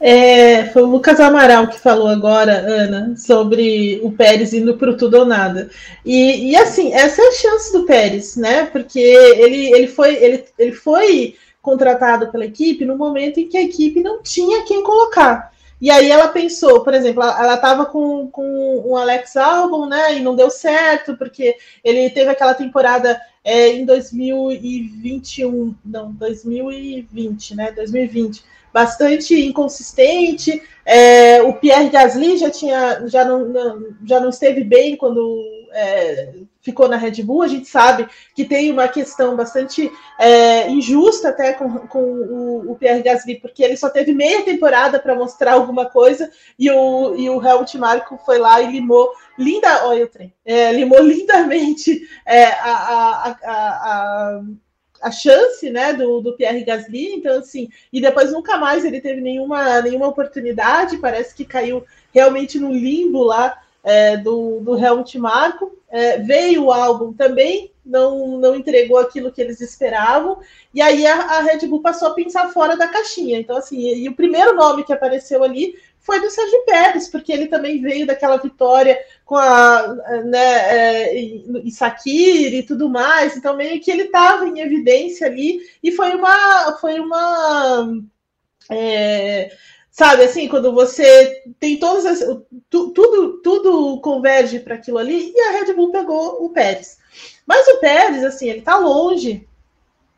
[0.00, 4.96] É, foi o Lucas Amaral que falou agora, Ana, sobre o Pérez indo para o
[4.96, 5.70] tudo ou nada.
[6.04, 8.66] E, e, assim, essa é a chance do Pérez, né?
[8.66, 13.62] Porque ele, ele, foi, ele, ele foi contratado pela equipe no momento em que a
[13.62, 15.52] equipe não tinha quem colocar.
[15.80, 20.16] E aí ela pensou, por exemplo, ela estava com, com o Alex Albon, né?
[20.16, 27.72] E não deu certo, porque ele teve aquela temporada é, em 2021, não, 2020, né?
[27.72, 30.60] 2020 bastante inconsistente.
[30.84, 35.40] É, o Pierre Gasly já tinha já não, não, já não esteve bem quando
[35.72, 37.42] é, ficou na Red Bull.
[37.42, 42.74] A gente sabe que tem uma questão bastante é, injusta até com, com o, o,
[42.74, 47.30] Pierre Gasly, porque ele só teve meia temporada para mostrar alguma coisa e o, e
[47.30, 49.08] o Helmut Marko foi lá e limou
[49.38, 54.42] linda, olha o trem, é, limou lindamente é, a, a, a, a
[55.04, 59.20] a chance né, do, do Pierre Gasly, então assim, e depois nunca mais ele teve
[59.20, 65.76] nenhuma, nenhuma oportunidade, parece que caiu realmente no limbo lá é, do, do Helmut Marko.
[65.90, 70.38] É, veio o álbum também, não, não entregou aquilo que eles esperavam,
[70.72, 73.38] e aí a, a, Red Bull passou a pensar fora da caixinha.
[73.38, 77.32] Então, assim, e, e o primeiro nome que apareceu ali foi do Sérgio Pérez, porque
[77.32, 79.88] ele também veio daquela vitória com a
[80.26, 86.14] né, é, e tudo mais, então meio que ele estava em evidência ali, e foi
[86.14, 88.02] uma foi uma
[88.70, 89.50] é,
[89.90, 92.18] sabe assim, quando você tem todas as,
[92.68, 96.98] tu, tudo tudo converge para aquilo ali, e a Red Bull pegou o Pérez.
[97.46, 99.48] Mas o Pérez, assim, ele está longe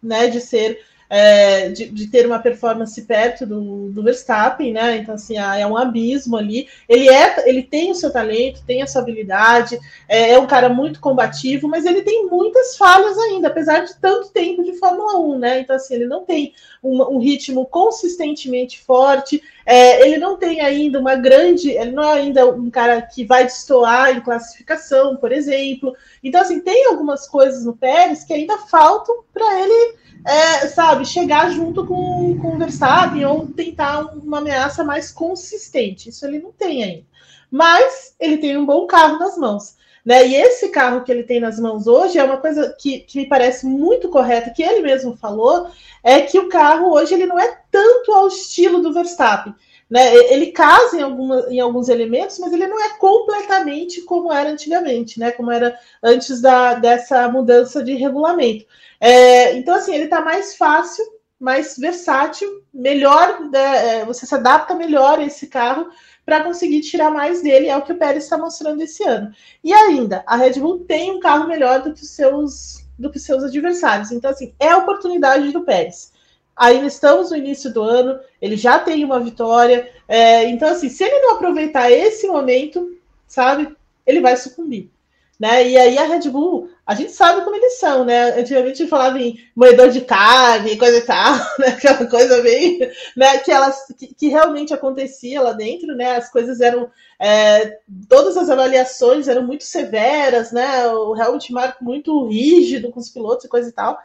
[0.02, 4.96] né, de ser é, de, de, ter uma performance perto do, do Verstappen, né?
[4.96, 6.68] Então, assim, é um abismo ali.
[6.88, 10.68] Ele é, ele tem o seu talento, tem a sua habilidade, é, é um cara
[10.68, 15.38] muito combativo, mas ele tem muitas falhas ainda, apesar de tanto tempo de Fórmula 1,
[15.38, 15.60] né?
[15.60, 21.00] Então, assim, ele não tem um, um ritmo consistentemente forte, é, ele não tem ainda
[21.00, 25.94] uma grande, ele não é ainda um cara que vai destoar em classificação, por exemplo.
[26.22, 31.50] Então, assim, tem algumas coisas no Pérez que ainda faltam para ele é, sabe, chegar
[31.50, 36.08] junto com, com o Verstappen ou tentar uma ameaça mais consistente.
[36.08, 37.06] Isso ele não tem ainda.
[37.48, 39.76] Mas ele tem um bom carro nas mãos.
[40.04, 40.26] Né?
[40.26, 43.28] E esse carro que ele tem nas mãos hoje é uma coisa que, que me
[43.28, 45.68] parece muito correta, que ele mesmo falou,
[46.02, 49.54] é que o carro hoje ele não é tanto ao estilo do Verstappen.
[49.88, 50.14] Né?
[50.32, 55.30] Ele casa em, em alguns elementos, mas ele não é completamente como era antigamente, né?
[55.30, 58.66] como era antes da, dessa mudança de regulamento.
[59.00, 61.04] É, então, assim, ele está mais fácil,
[61.38, 65.88] mais versátil, melhor, né, é, você se adapta melhor a esse carro
[66.24, 69.30] para conseguir tirar mais dele, é o que o Pérez está mostrando esse ano.
[69.62, 73.18] E ainda, a Red Bull tem um carro melhor do que os seus, do que
[73.18, 74.10] seus adversários.
[74.10, 76.12] Então, assim, é a oportunidade do Pérez.
[76.56, 79.92] Ainda estamos no início do ano, ele já tem uma vitória.
[80.08, 84.90] É, então, assim, se ele não aproveitar esse momento, sabe, ele vai sucumbir.
[85.38, 85.68] Né?
[85.68, 88.38] E aí a Red Bull, a gente sabe como eles são, né?
[88.38, 91.68] Antigamente falava em moedor de carne, coisa e tal, né?
[91.68, 92.78] Aquela coisa bem,
[93.16, 93.38] né?
[93.38, 96.16] Que elas que, que realmente acontecia lá dentro, né?
[96.16, 100.86] As coisas eram é, todas as avaliações eram muito severas, né?
[100.88, 103.98] O Helmut Marko muito rígido com os pilotos e coisa e tal.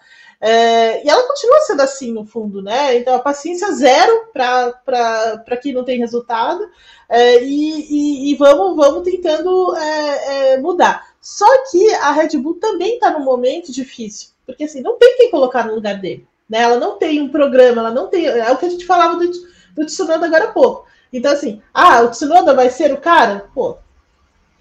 [0.43, 2.97] É, e ela continua sendo assim, no fundo, né?
[2.97, 6.67] Então, a paciência zero para quem não tem resultado,
[7.07, 11.11] é, e, e, e, vamos, vamos tentando é, é mudar.
[11.21, 15.29] Só que a Red Bull também está num momento difícil, porque assim, não tem quem
[15.29, 16.27] colocar no lugar dele.
[16.49, 16.63] Né?
[16.63, 18.25] Ela não tem um programa, ela não tem.
[18.25, 19.31] É o que a gente falava do,
[19.75, 20.86] do Tsunoda agora há pouco.
[21.13, 23.47] Então, assim, ah, o Tsunoda vai ser o cara?
[23.53, 23.77] Pô,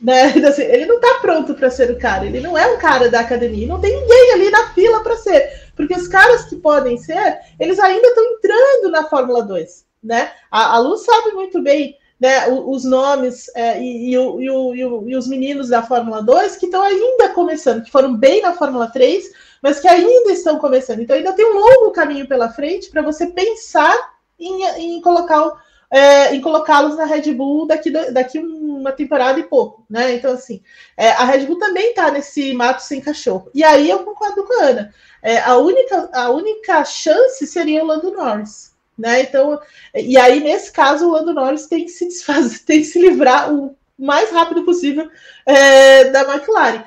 [0.01, 0.33] né?
[0.37, 3.09] Então, assim, ele não está pronto para ser o cara, ele não é um cara
[3.09, 5.73] da academia, não tem ninguém ali na fila para ser.
[5.75, 9.87] Porque os caras que podem ser, eles ainda estão entrando na Fórmula 2.
[10.03, 10.33] Né?
[10.51, 15.27] A, a Lu sabe muito bem né, os nomes é, e, e, e, e, os
[15.27, 19.81] meninos da Fórmula 2 que estão ainda começando, que foram bem na Fórmula 3, mas
[19.81, 21.01] que ainda estão começando.
[21.01, 23.97] Então ainda tem um longo caminho pela frente para você pensar
[24.39, 24.65] em,
[24.97, 25.51] em colocar
[25.91, 30.15] é, em colocá-los na Red Bull daqui, daqui uma temporada e pouco, né?
[30.15, 30.63] Então, assim,
[30.97, 33.51] é, a Red Bull também está nesse mato sem cachorro.
[33.53, 34.95] E aí eu concordo com a Ana.
[35.21, 38.70] É, a, única, a única chance seria o Lando Norris.
[39.01, 39.23] Né?
[39.23, 39.59] Então,
[39.95, 43.53] e aí, nesse caso, o Lando Norris tem que se desfazer, tem que se livrar
[43.53, 45.09] o mais rápido possível
[45.47, 46.85] é, da McLaren.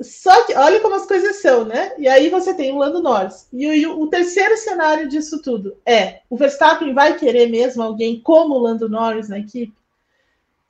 [0.00, 1.92] Só que olha como as coisas são, né?
[1.96, 3.48] E aí você tem o Lando Norris.
[3.52, 8.54] E, o, o, terceiro cenário disso tudo é: o Verstappen vai querer mesmo alguém como
[8.54, 9.72] o Lando Norris na equipe?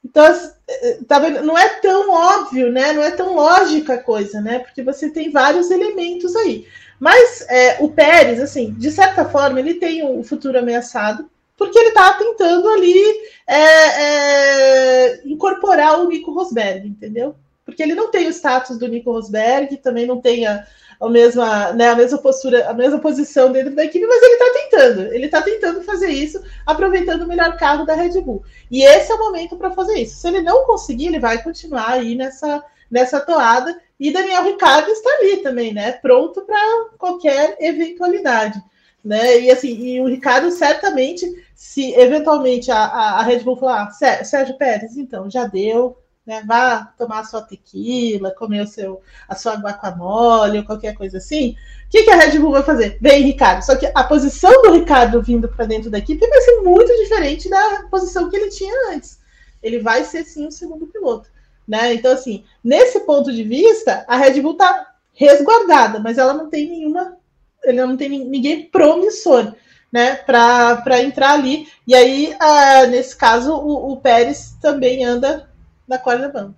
[0.04, 0.24] Então,
[0.68, 1.42] é, tá vendo?
[1.42, 2.92] não é tão óbvio, né?
[2.92, 4.60] Não é tão lógica a coisa, né?
[4.60, 6.68] Porque você tem vários elementos aí.
[6.98, 11.88] Mas é, o Pérez, assim, de certa forma, ele tem um futuro ameaçado, porque ele
[11.88, 13.02] está tentando ali
[13.46, 17.34] é, é, incorporar o Nico Rosberg, entendeu?
[17.64, 20.66] Porque ele não tem o status do Nico Rosberg, também não tem a,
[21.00, 24.52] a, mesma, né, a mesma postura, a mesma posição dentro da equipe, mas ele está
[24.52, 28.44] tentando, ele está tentando fazer isso, aproveitando o melhor carro da Red Bull.
[28.70, 30.16] E esse é o momento para fazer isso.
[30.16, 35.10] Se ele não conseguir, ele vai continuar aí nessa, nessa toada e Daniel Ricardo está
[35.18, 35.92] ali também, né?
[35.92, 38.62] Pronto para qualquer eventualidade.
[39.02, 39.40] Né?
[39.40, 44.24] E assim, e o Ricardo certamente, se eventualmente a, a, a Red Bull falar, ah,
[44.24, 46.42] Sérgio Pérez, então, já deu, né?
[46.44, 51.54] Vá tomar a sua tequila, comer o seu, a sua guacamole ou qualquer coisa assim.
[51.86, 52.98] O que, que a Red Bull vai fazer?
[53.00, 53.62] Vem, Ricardo.
[53.62, 57.48] Só que a posição do Ricardo vindo para dentro da equipe vai ser muito diferente
[57.48, 59.20] da posição que ele tinha antes.
[59.62, 61.30] Ele vai ser sim o segundo piloto.
[61.66, 61.94] Né?
[61.94, 66.68] Então, assim, nesse ponto de vista, a Red Bull está resguardada, mas ela não tem
[66.68, 67.16] nenhuma,
[67.64, 69.54] ela não tem ninguém promissor,
[69.90, 71.66] né, para entrar ali.
[71.86, 75.48] E aí, uh, nesse caso, o, o Pérez também anda
[75.88, 76.54] na corda bamba.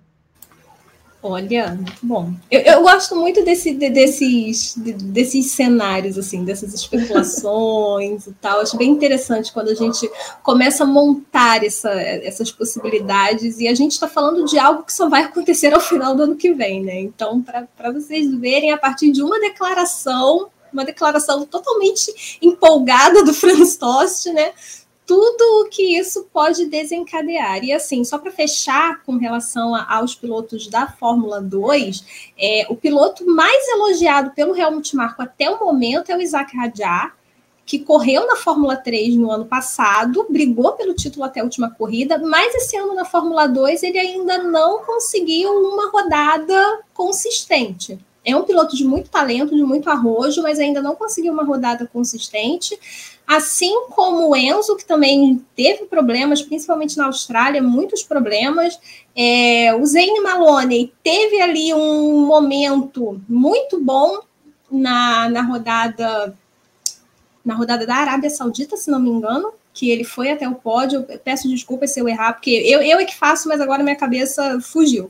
[1.21, 2.33] Olha, muito bom.
[2.49, 8.61] Eu, eu gosto muito desse, de, desses, de, desses cenários, assim, dessas especulações e tal.
[8.61, 10.09] Acho bem interessante quando a gente
[10.41, 15.09] começa a montar essa, essas possibilidades e a gente está falando de algo que só
[15.09, 17.01] vai acontecer ao final do ano que vem, né?
[17.01, 23.75] Então, para vocês verem, a partir de uma declaração, uma declaração totalmente empolgada do Franz
[23.75, 24.53] Tost, né?
[25.09, 27.63] Tudo o que isso pode desencadear.
[27.63, 32.75] E assim, só para fechar com relação a, aos pilotos da Fórmula 2, é, o
[32.75, 37.17] piloto mais elogiado pelo Helmut Marko até o momento é o Isaac Hadjar,
[37.65, 42.19] que correu na Fórmula 3 no ano passado, brigou pelo título até a última corrida,
[42.19, 47.97] mas esse ano na Fórmula 2 ele ainda não conseguiu uma rodada consistente.
[48.23, 51.87] É um piloto de muito talento, de muito arrojo, mas ainda não conseguiu uma rodada
[51.87, 52.77] consistente.
[53.25, 58.79] Assim como o Enzo, que também teve problemas, principalmente na Austrália, muitos problemas.
[59.15, 64.19] É, o Zane Maloney teve ali um momento muito bom
[64.71, 66.35] na, na rodada
[67.43, 71.05] na rodada da Arábia Saudita, se não me engano, que ele foi até o pódio.
[71.09, 73.95] Eu peço desculpas se eu errar, porque eu, eu é que faço, mas agora minha
[73.95, 75.09] cabeça fugiu.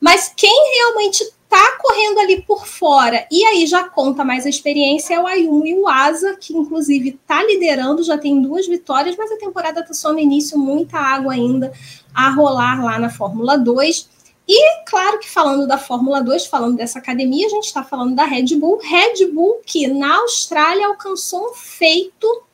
[0.00, 5.14] Mas quem realmente tá correndo ali por fora e aí já conta mais a experiência
[5.14, 9.32] é o Ayumu e o Asa, que inclusive tá liderando, já tem duas vitórias, mas
[9.32, 11.72] a temporada tá só no início, muita água ainda
[12.14, 14.18] a rolar lá na Fórmula 2.
[14.46, 18.24] E claro que falando da Fórmula 2, falando dessa academia, a gente está falando da
[18.24, 18.78] Red Bull.
[18.78, 22.47] Red Bull que na Austrália alcançou um feito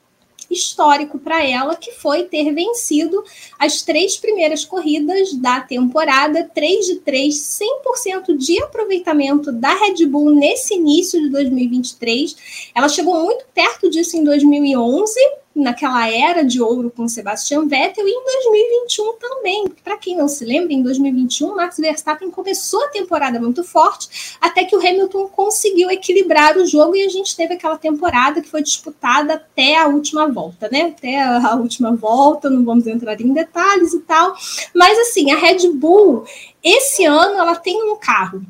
[0.55, 3.23] histórico para ela, que foi ter vencido
[3.59, 10.31] as três primeiras corridas da temporada, 3 de 3, 100% de aproveitamento da Red Bull
[10.31, 12.71] nesse início de 2023.
[12.75, 15.21] Ela chegou muito perto disso em 2011,
[15.55, 19.69] naquela era de ouro com Sebastian Vettel e em 2021 também.
[19.85, 24.65] Para quem não se lembra, em 2021 Max Verstappen começou a temporada muito forte, até
[24.65, 28.63] que o Hamilton conseguiu equilibrar o jogo e a gente teve aquela temporada que foi
[28.63, 30.95] disputada até a última volta, né?
[30.97, 34.35] Até a última volta, não vamos entrar em detalhes e tal,
[34.75, 36.25] mas assim, a Red Bull
[36.63, 38.43] esse ano ela tem um carro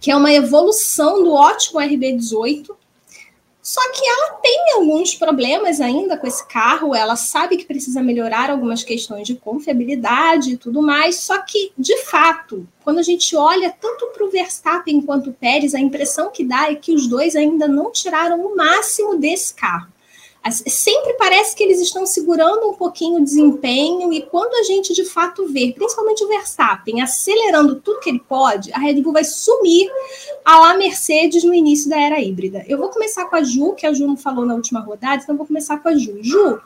[0.00, 2.70] que é uma evolução do ótimo RB18,
[3.64, 8.50] só que ela tem alguns problemas ainda com esse carro, ela sabe que precisa melhorar
[8.50, 11.20] algumas questões de confiabilidade e tudo mais.
[11.20, 15.74] Só que, de fato, quando a gente olha tanto para o Verstappen quanto o Pérez,
[15.74, 19.93] a impressão que dá é que os dois ainda não tiraram o máximo desse carro
[20.50, 25.04] sempre parece que eles estão segurando um pouquinho o desempenho, e quando a gente de
[25.04, 29.90] fato vê, principalmente o Verstappen, acelerando tudo que ele pode, a Red Bull vai sumir
[30.44, 32.64] a lá Mercedes no início da era híbrida.
[32.68, 35.36] Eu vou começar com a Ju, que a Ju não falou na última rodada, então
[35.36, 36.18] vou começar com a Ju.
[36.20, 36.60] Ju,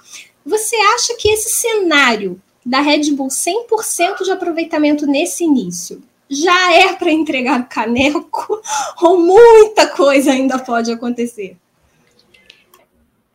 [0.45, 6.93] você acha que esse cenário da Red Bull 100% de aproveitamento nesse início já é
[6.95, 8.61] para entregar o caneco
[9.01, 11.57] ou muita coisa ainda pode acontecer?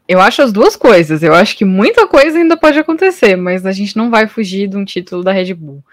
[0.07, 1.23] Eu acho as duas coisas.
[1.23, 4.77] Eu acho que muita coisa ainda pode acontecer, mas a gente não vai fugir de
[4.77, 5.83] um título da Red Bull.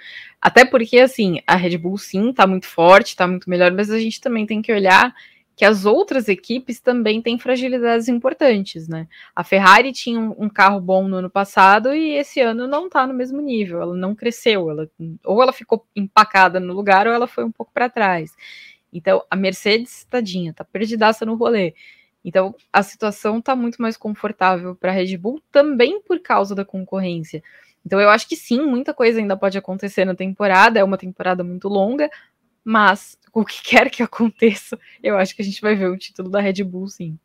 [0.41, 3.99] Até porque, assim, a Red Bull sim tá muito forte, tá muito melhor, mas a
[3.99, 5.15] gente também tem que olhar
[5.61, 9.07] que as outras equipes também têm fragilidades importantes, né?
[9.37, 13.13] A Ferrari tinha um, carro bom no ano passado e esse ano não tá no
[13.13, 14.89] mesmo nível, ela não cresceu, ela,
[15.23, 18.33] ou ela ficou empacada no lugar ou ela foi um pouco para trás.
[18.91, 21.75] Então, a Mercedes, tadinha, tá perdidaça no rolê.
[22.25, 26.65] Então, a situação está muito mais confortável para a Red Bull também por causa da
[26.65, 27.43] concorrência.
[27.85, 30.79] Então, eu acho que sim, muita coisa ainda pode acontecer na temporada.
[30.79, 32.11] É uma temporada muito longa,
[32.63, 36.29] mas o que quer que aconteça, eu acho que a gente vai ver o título
[36.29, 37.19] da Red Bull, sim.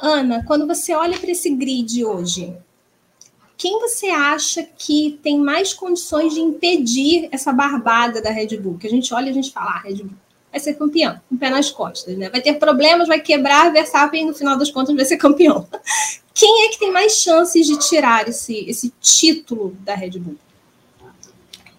[0.00, 2.56] Ana, quando você olha para esse grid hoje,
[3.56, 8.78] quem você acha que tem mais condições de impedir essa barbada da Red Bull?
[8.78, 11.34] Que a gente olha e a gente fala, ah, Red Bull vai ser campeão, com
[11.34, 12.28] um pé nas costas, né?
[12.30, 15.66] Vai ter problemas, vai quebrar, Verstappen no final das contas vai ser campeão.
[16.34, 20.36] Quem é que tem mais chances de tirar esse, esse título da Red Bull?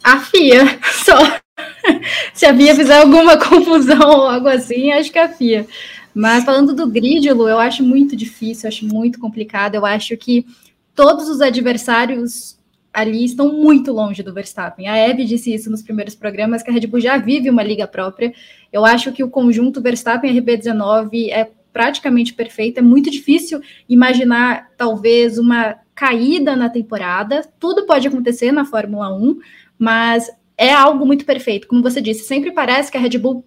[0.03, 1.17] A FIA, só.
[2.33, 5.67] Se a FIA fizer alguma confusão ou algo assim, acho que é a FIA.
[6.13, 9.75] Mas falando do grid, Lu, eu acho muito difícil, acho muito complicado.
[9.75, 10.45] Eu acho que
[10.93, 12.58] todos os adversários
[12.99, 14.87] ali estão muito longe do Verstappen.
[14.87, 17.87] A Eve disse isso nos primeiros programas, que a Red Bull já vive uma liga
[17.87, 18.33] própria.
[18.71, 22.79] Eu acho que o conjunto Verstappen RB19 é praticamente perfeito.
[22.79, 27.47] É muito difícil imaginar, talvez, uma caída na temporada.
[27.59, 29.39] Tudo pode acontecer na Fórmula 1,
[29.77, 31.67] mas é algo muito perfeito.
[31.67, 33.45] Como você disse, sempre parece que a Red Bull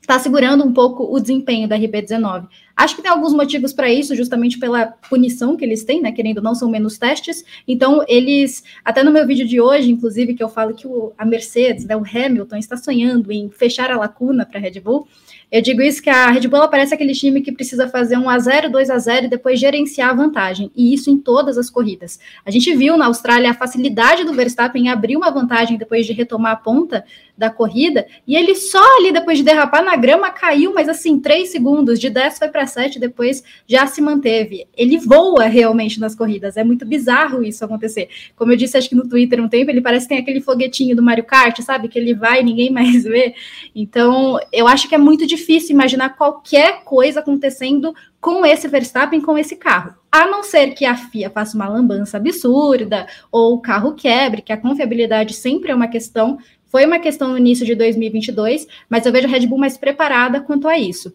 [0.00, 2.48] está segurando um pouco o desempenho da RB19.
[2.76, 6.12] Acho que tem alguns motivos para isso, justamente pela punição que eles têm, né?
[6.12, 7.44] Querendo ou não, são menos testes.
[7.68, 11.24] Então, eles, até no meu vídeo de hoje, inclusive, que eu falo que o, a
[11.26, 15.06] Mercedes, né, o Hamilton, está sonhando em fechar a lacuna para a Red Bull.
[15.52, 18.38] Eu digo isso que a Red Bull parece aquele time que precisa fazer um a
[18.38, 22.20] 0 2 a 0 e depois gerenciar a vantagem, e isso em todas as corridas.
[22.46, 26.52] A gente viu na Austrália a facilidade do Verstappen abrir uma vantagem depois de retomar
[26.52, 27.04] a ponta
[27.40, 31.50] da corrida, e ele só ali depois de derrapar na grama caiu, mas assim, 3
[31.50, 34.68] segundos, de 10 foi para 7, depois já se manteve.
[34.76, 38.10] Ele voa realmente nas corridas, é muito bizarro isso acontecer.
[38.36, 40.94] Como eu disse, acho que no Twitter um tempo, ele parece que tem aquele foguetinho
[40.94, 41.88] do Mario Kart, sabe?
[41.88, 43.34] Que ele vai e ninguém mais vê.
[43.74, 49.38] Então, eu acho que é muito difícil imaginar qualquer coisa acontecendo com esse Verstappen, com
[49.38, 49.94] esse carro.
[50.12, 54.52] A não ser que a FIA faça uma lambança absurda ou o carro quebre, que
[54.52, 56.38] a confiabilidade sempre é uma questão.
[56.70, 60.40] Foi uma questão no início de 2022, mas eu vejo a Red Bull mais preparada
[60.40, 61.12] quanto a isso.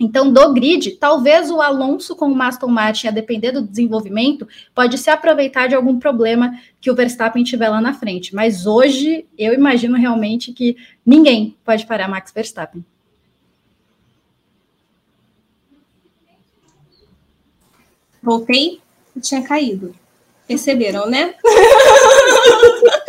[0.00, 4.98] Então, do grid, talvez o Alonso com o Aston Martin, a depender do desenvolvimento, pode
[4.98, 8.34] se aproveitar de algum problema que o Verstappen tiver lá na frente.
[8.34, 10.76] Mas hoje, eu imagino realmente que
[11.06, 12.84] ninguém pode parar Max Verstappen.
[18.22, 18.80] Voltei
[19.14, 19.94] e tinha caído.
[20.48, 21.34] Perceberam, né?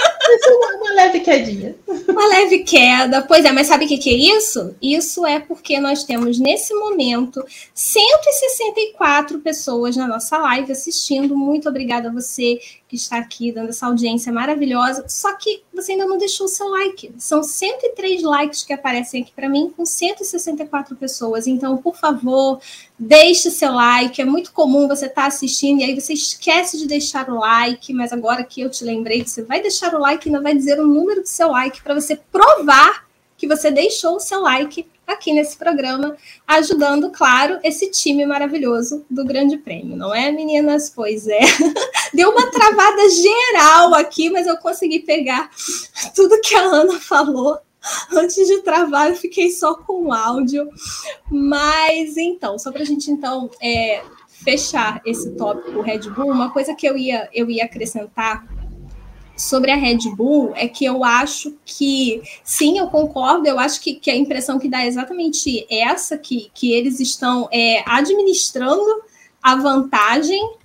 [1.12, 1.76] Leve quedinha.
[2.08, 3.22] Uma leve queda.
[3.22, 4.74] Pois é, mas sabe o que, que é isso?
[4.82, 7.44] Isso é porque nós temos, nesse momento,
[7.74, 11.36] 164 pessoas na nossa live assistindo.
[11.36, 15.06] Muito obrigada a você que está aqui dando essa audiência maravilhosa.
[15.08, 17.14] Só que você ainda não deixou o seu like.
[17.18, 21.48] São 103 likes que aparecem aqui para mim, com 164 pessoas.
[21.48, 22.60] Então, por favor,
[23.04, 24.22] deixe seu like.
[24.22, 27.92] É muito comum você estar tá assistindo e aí você esquece de deixar o like,
[27.94, 30.80] mas agora que eu te lembrei, você vai deixar o like e ainda vai dizer
[30.80, 35.34] o número do seu like para você provar que você deixou o seu like aqui
[35.34, 36.16] nesse programa,
[36.48, 40.90] ajudando, claro, esse time maravilhoso do Grande Prêmio, não é, meninas?
[40.90, 41.40] Pois é.
[42.14, 45.50] Deu uma travada geral aqui, mas eu consegui pegar
[46.16, 47.58] tudo que a Ana falou.
[48.12, 50.70] Antes de travar, eu fiquei só com o áudio.
[51.30, 56.76] Mas então, só para a gente então é, fechar esse tópico Red Bull, uma coisa
[56.76, 58.46] que eu ia, eu ia acrescentar
[59.36, 63.96] sobre a Red Bull é que eu acho que, sim, eu concordo, eu acho que,
[63.96, 69.04] que a impressão que dá é exatamente essa, que, que eles estão é, administrando
[69.42, 70.56] a vantagem,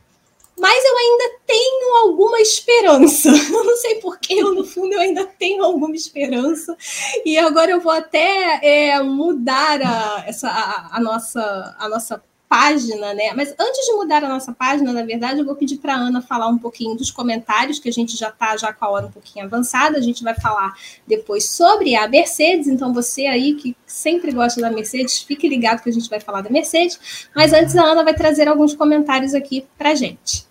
[0.58, 3.28] mas eu ainda tenho alguma esperança.
[3.56, 6.76] Eu não sei porquê, no fundo eu ainda tenho alguma esperança.
[7.24, 13.12] E agora eu vou até é, mudar a, essa, a, a, nossa, a nossa página,
[13.12, 13.32] né?
[13.34, 16.22] Mas antes de mudar a nossa página, na verdade, eu vou pedir para a Ana
[16.22, 19.10] falar um pouquinho dos comentários, que a gente já está já com a hora um
[19.10, 19.98] pouquinho avançada.
[19.98, 20.74] A gente vai falar
[21.06, 22.68] depois sobre a Mercedes.
[22.68, 26.40] Então, você aí que sempre gosta da Mercedes, fique ligado que a gente vai falar
[26.40, 27.28] da Mercedes.
[27.34, 30.46] Mas antes, a Ana vai trazer alguns comentários aqui para a gente.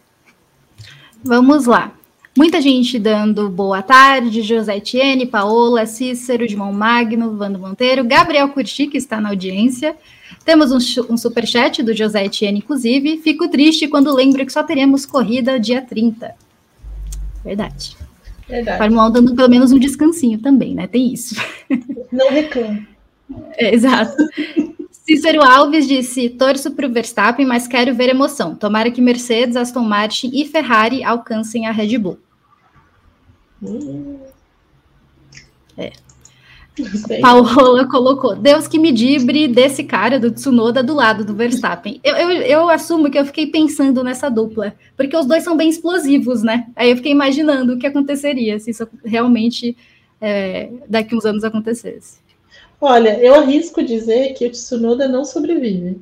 [1.24, 1.92] Vamos lá.
[2.38, 8.88] Muita gente dando boa tarde, José Etienne, Paola, Cícero, João Magno, Vando Monteiro, Gabriel Curti,
[8.88, 9.96] que está na audiência,
[10.44, 13.18] temos um, um superchat do José Etienne, inclusive.
[13.18, 16.36] Fico triste quando lembro que só teremos corrida dia 30.
[17.44, 17.96] Verdade.
[18.48, 18.78] Verdade.
[18.78, 20.88] Fórmula 1 dando pelo menos um descansinho também, né?
[20.88, 21.36] Tem isso.
[22.12, 22.86] Não reclamo.
[23.54, 24.16] É, exato.
[24.92, 28.56] Cícero Alves disse: torço para o Verstappen, mas quero ver emoção.
[28.56, 32.20] Tomara que Mercedes, Aston Martin e Ferrari alcancem a Red Bull.
[33.72, 34.18] Hum.
[35.78, 35.92] É.
[37.22, 42.02] Paola colocou, Deus que me dibre desse cara do Tsunoda do lado do Verstappen.
[42.04, 45.70] Eu, eu, eu, assumo que eu fiquei pensando nessa dupla, porque os dois são bem
[45.70, 46.68] explosivos, né?
[46.76, 49.78] Aí eu fiquei imaginando o que aconteceria se isso realmente
[50.20, 52.18] é, daqui uns anos acontecesse.
[52.80, 56.02] Olha, eu arrisco dizer que o Tsunoda não sobrevive.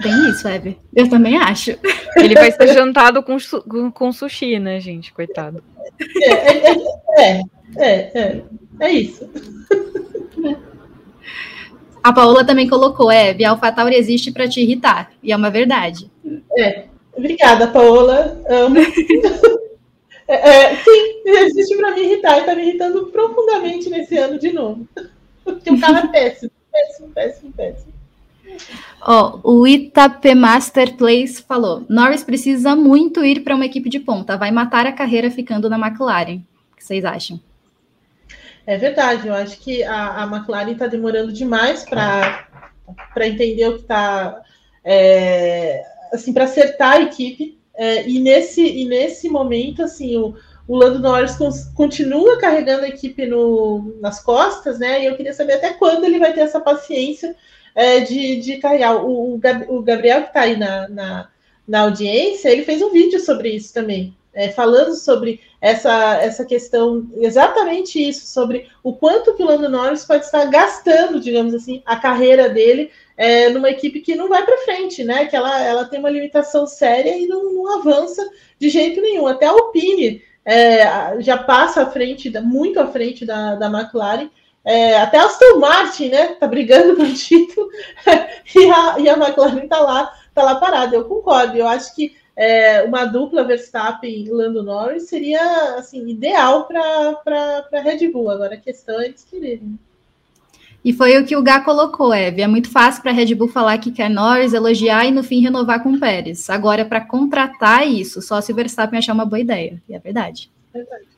[0.00, 0.76] Tem isso, Eve.
[0.94, 1.76] Eu também acho.
[2.16, 3.36] Ele vai ser jantado com,
[3.90, 5.12] com sushi, né, gente?
[5.12, 5.62] Coitado.
[6.22, 6.72] É, é,
[7.18, 7.42] é,
[7.76, 8.42] é, é,
[8.80, 9.28] é isso.
[12.02, 15.10] A Paola também colocou, Eve, a AlphaTauri existe para te irritar.
[15.22, 16.10] E é uma verdade.
[16.58, 16.84] É.
[17.16, 18.38] Obrigada, Paola.
[18.46, 18.78] Amo.
[20.28, 22.36] é, é, sim, existe para me irritar.
[22.36, 24.86] E está me irritando profundamente nesse ano de novo.
[25.42, 27.93] Porque o carro é péssimo, péssimo, péssimo, péssimo.
[29.06, 34.36] Oh, o Itap Master Place falou: Norris precisa muito ir para uma equipe de ponta,
[34.36, 36.36] vai matar a carreira ficando na McLaren.
[36.72, 37.40] O que vocês acham?
[38.66, 42.46] É verdade, eu acho que a, a McLaren está demorando demais para
[43.26, 44.42] entender o que está.
[44.82, 45.82] É,
[46.12, 47.58] assim, para acertar a equipe.
[47.76, 50.34] É, e, nesse, e nesse momento, assim, o,
[50.66, 51.36] o Lando Norris
[51.74, 55.02] continua carregando a equipe no, nas costas, né?
[55.02, 57.34] E eu queria saber até quando ele vai ter essa paciência
[57.74, 59.04] é, de, de carregar.
[59.04, 61.28] O, o Gabriel, que está aí na, na,
[61.66, 67.08] na, audiência, ele fez um vídeo sobre isso também, é, falando sobre essa, essa questão,
[67.16, 71.96] exatamente isso, sobre o quanto que o Lando Norris pode estar gastando, digamos assim, a
[71.96, 75.26] carreira dele é, numa equipe que não vai para frente, né?
[75.26, 79.26] Que ela, ela tem uma limitação séria e não, não avança de jeito nenhum.
[79.26, 84.28] Até a Alpine é, já passa à frente, muito à frente da, da McLaren.
[84.64, 87.68] É, até a Aston Martin, né, tá brigando pelo título
[88.54, 90.96] e, a, e a McLaren tá lá, tá lá parada.
[90.96, 91.56] Eu concordo.
[91.56, 97.80] Eu acho que é, uma dupla Verstappen e Lando Norris seria assim ideal para a
[97.80, 98.30] Red Bull.
[98.30, 99.78] Agora a questão é eles quererem.
[100.84, 102.42] E foi o que o Gá colocou, Eve.
[102.42, 105.40] É muito fácil para a Red Bull falar que quer Norris, elogiar e no fim
[105.40, 106.50] renovar com o Pérez.
[106.50, 109.82] Agora, para contratar isso, só se o Verstappen achar uma boa ideia.
[109.88, 110.50] E é verdade.
[110.72, 111.13] Verdade.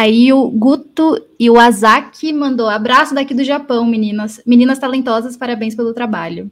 [0.00, 4.40] Aí o Guto e o Azaki mandou abraço daqui do Japão, meninas.
[4.46, 6.50] Meninas talentosas, parabéns pelo trabalho.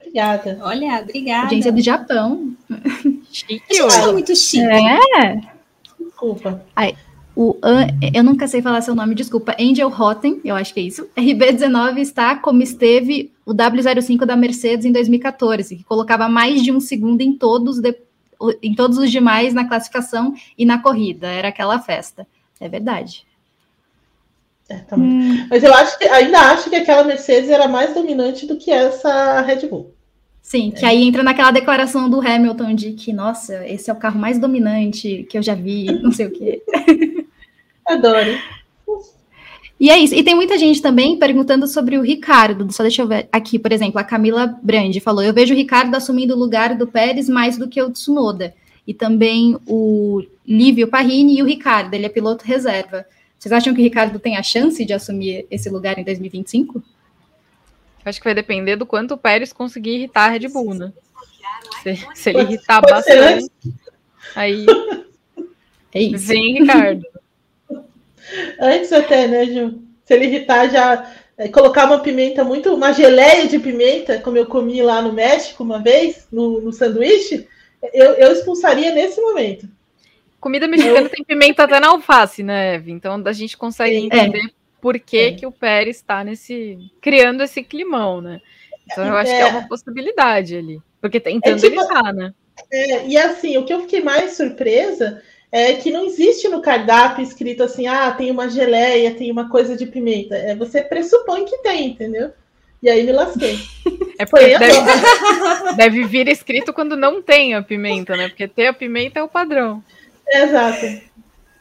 [0.00, 0.60] Obrigada.
[0.62, 1.46] Olha, obrigada.
[1.46, 2.52] Agência do Japão.
[3.32, 4.64] Chique, é muito chique.
[4.64, 5.40] É.
[6.00, 6.64] Desculpa.
[6.76, 6.94] Aí,
[7.34, 7.56] o,
[8.14, 9.56] eu nunca sei falar seu nome, desculpa.
[9.58, 11.08] Angel Rotten, eu acho que é isso.
[11.16, 16.78] RB19 está como esteve o W05 da Mercedes em 2014, que colocava mais de um
[16.78, 17.92] segundo em todos, de,
[18.62, 21.26] em todos os demais na classificação e na corrida.
[21.26, 22.24] Era aquela festa.
[22.60, 23.26] É verdade.
[24.68, 25.46] É, tá hum.
[25.48, 29.40] Mas eu acho que ainda acho que aquela Mercedes era mais dominante do que essa
[29.40, 29.94] Red Bull.
[30.42, 34.18] Sim, que aí entra naquela declaração do Hamilton de que, nossa, esse é o carro
[34.18, 36.62] mais dominante que eu já vi, não sei o quê.
[37.84, 38.38] Adoro.
[39.80, 40.14] E é isso.
[40.14, 42.72] E tem muita gente também perguntando sobre o Ricardo.
[42.72, 45.94] Só deixa eu ver aqui, por exemplo, a Camila Brandi falou: Eu vejo o Ricardo
[45.94, 48.54] assumindo o lugar do Pérez mais do que o Tsunoda.
[48.88, 53.04] E também o Lívio Parrini e o Ricardo, ele é piloto reserva.
[53.38, 56.82] Vocês acham que o Ricardo tem a chance de assumir esse lugar em 2025?
[58.02, 60.90] Acho que vai depender do quanto o Pérez conseguir irritar a Red Bull, né?
[61.82, 63.50] Se, se ele irritar bastante,
[64.34, 64.64] aí.
[65.94, 66.26] É isso.
[66.26, 67.04] Vem, Ricardo.
[68.58, 69.82] Antes até, né, Ju?
[70.06, 74.46] Se ele irritar, já é, colocar uma pimenta muito, uma geleia de pimenta, como eu
[74.46, 77.46] comi lá no México uma vez, no, no sanduíche,
[77.92, 79.68] eu, eu expulsaria nesse momento.
[80.40, 81.08] Comida mexicana eu...
[81.08, 82.92] tem pimenta até na alface, né, Eve?
[82.92, 84.00] Então a gente consegue é.
[84.00, 84.50] entender é.
[84.80, 85.32] por que, é.
[85.32, 86.78] que o Pérez está nesse.
[87.00, 88.40] criando esse climão, né?
[88.90, 90.80] Então eu acho que é uma possibilidade ali.
[91.00, 92.34] Porque tentando é tipo, ele tá, né?
[92.72, 97.22] É, e assim, o que eu fiquei mais surpresa é que não existe no cardápio
[97.22, 100.36] escrito assim, ah, tem uma geleia, tem uma coisa de pimenta.
[100.36, 102.32] É, você pressupõe que tem, entendeu?
[102.82, 103.58] E aí me lasquei.
[104.18, 104.76] É porque deve,
[105.76, 108.28] deve, vir escrito quando não tem a pimenta, né?
[108.28, 109.82] Porque ter a pimenta é o padrão.
[110.28, 110.86] exato.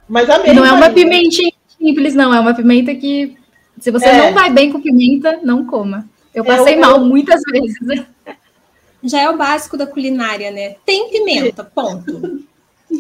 [0.08, 2.34] Mas a Não é uma pimentinha simples, não.
[2.34, 3.36] É uma pimenta que,
[3.80, 4.18] se você é.
[4.18, 6.08] não vai bem com pimenta, não coma.
[6.34, 8.06] Eu é passei é mal muitas vezes.
[9.04, 10.76] Já é o básico da culinária, né?
[10.86, 12.46] Tem pimenta, ponto.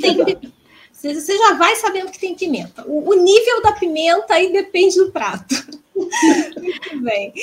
[0.01, 0.57] Tem pimenta.
[0.91, 2.83] Você já vai sabendo que tem pimenta.
[2.87, 5.55] O, o nível da pimenta aí depende do prato.
[5.97, 7.33] Muito bem.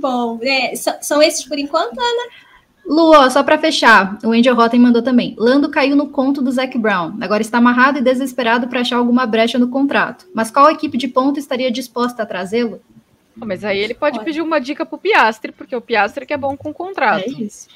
[0.00, 2.46] Bom, é, são esses por enquanto, Ana?
[2.88, 5.34] Lu, só para fechar, o Angel Rotten mandou também.
[5.36, 7.16] Lando caiu no conto do Zac Brown.
[7.20, 10.26] Agora está amarrado e desesperado para achar alguma brecha no contrato.
[10.32, 12.80] Mas qual equipe de ponto estaria disposta a trazê-lo?
[13.36, 14.24] Mas aí ele pode, pode.
[14.24, 17.24] pedir uma dica pro Piastre, porque o Piastre que é bom com contrato.
[17.26, 17.68] É isso.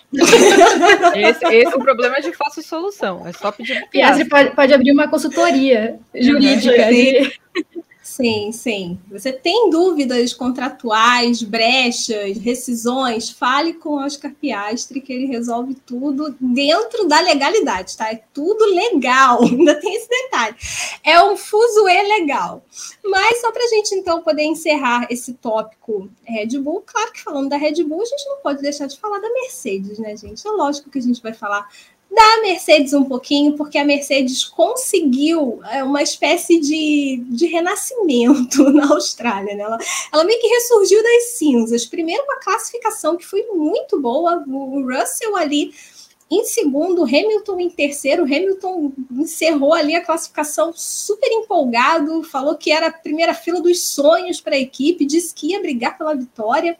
[1.15, 3.27] esse, esse é o problema de fácil solução.
[3.27, 4.25] É só pedir pro Piastre.
[4.25, 6.89] Piastre pode, pode abrir uma consultoria jurídica.
[8.11, 8.99] Sim, sim.
[9.09, 13.31] Você tem dúvidas contratuais, brechas, rescisões?
[13.31, 18.11] Fale com o Oscar Piastri, que ele resolve tudo dentro da legalidade, tá?
[18.11, 20.57] É tudo legal, ainda tem esse detalhe.
[21.05, 22.65] É um fuzuê legal.
[23.05, 27.49] Mas só para a gente, então, poder encerrar esse tópico Red Bull, claro que falando
[27.49, 30.45] da Red Bull, a gente não pode deixar de falar da Mercedes, né, gente?
[30.45, 31.69] É lógico que a gente vai falar
[32.11, 38.93] da Mercedes um pouquinho, porque a Mercedes conseguiu é, uma espécie de, de renascimento na
[38.93, 39.55] Austrália.
[39.55, 39.63] Né?
[39.63, 39.79] Ela,
[40.13, 41.87] ela meio que ressurgiu das cinzas.
[41.87, 45.73] Primeiro, uma classificação que foi muito boa, o Russell ali
[46.31, 48.25] em segundo, Hamilton em terceiro.
[48.25, 54.41] Hamilton encerrou ali a classificação super empolgado, falou que era a primeira fila dos sonhos
[54.41, 56.79] para a equipe, disse que ia brigar pela vitória.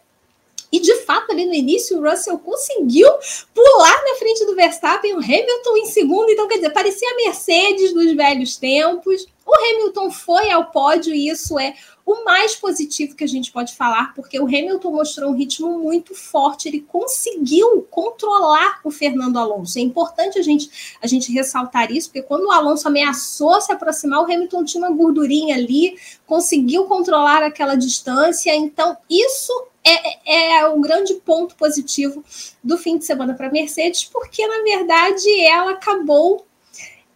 [0.73, 3.09] E de fato, ali no início, o Russell conseguiu
[3.55, 6.31] pular na frente do Verstappen, o Hamilton em segundo.
[6.31, 9.27] Então, quer dizer, parecia a Mercedes dos velhos tempos.
[9.51, 11.75] O Hamilton foi ao pódio e isso é
[12.07, 16.15] o mais positivo que a gente pode falar, porque o Hamilton mostrou um ritmo muito
[16.15, 19.77] forte, ele conseguiu controlar o Fernando Alonso.
[19.77, 24.21] É importante a gente, a gente ressaltar isso, porque quando o Alonso ameaçou se aproximar,
[24.21, 25.99] o Hamilton tinha uma gordurinha ali,
[26.29, 28.55] conseguiu controlar aquela distância.
[28.55, 29.53] Então, isso
[29.85, 32.23] é, é, o grande ponto positivo
[32.63, 36.47] do fim de semana para a Mercedes, porque na verdade ela acabou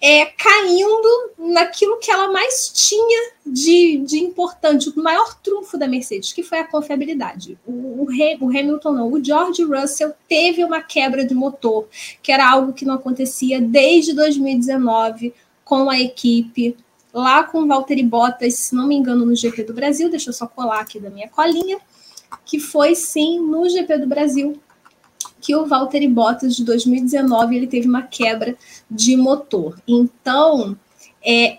[0.01, 6.33] é, caindo naquilo que ela mais tinha de, de importante, o maior trunfo da Mercedes,
[6.33, 7.59] que foi a confiabilidade.
[7.67, 11.89] O, o, o, Hamilton não, o George Russell teve uma quebra de motor,
[12.23, 15.33] que era algo que não acontecia desde 2019
[15.65, 16.77] com a equipe,
[17.13, 20.35] lá com o Valtteri Bottas, se não me engano, no GP do Brasil, deixa eu
[20.35, 21.79] só colar aqui da minha colinha
[22.45, 24.61] que foi sim no GP do Brasil
[25.45, 28.57] que o Valtteri Bottas de 2019 ele teve uma quebra
[28.91, 29.79] de motor.
[29.87, 30.75] Então,
[31.23, 31.59] é,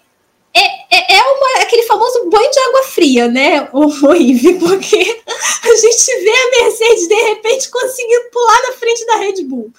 [0.51, 4.57] é, é uma, aquele famoso banho de água fria, né, o Ive?
[4.57, 9.71] Porque a gente vê a Mercedes de repente conseguindo pular na frente da Red Bull.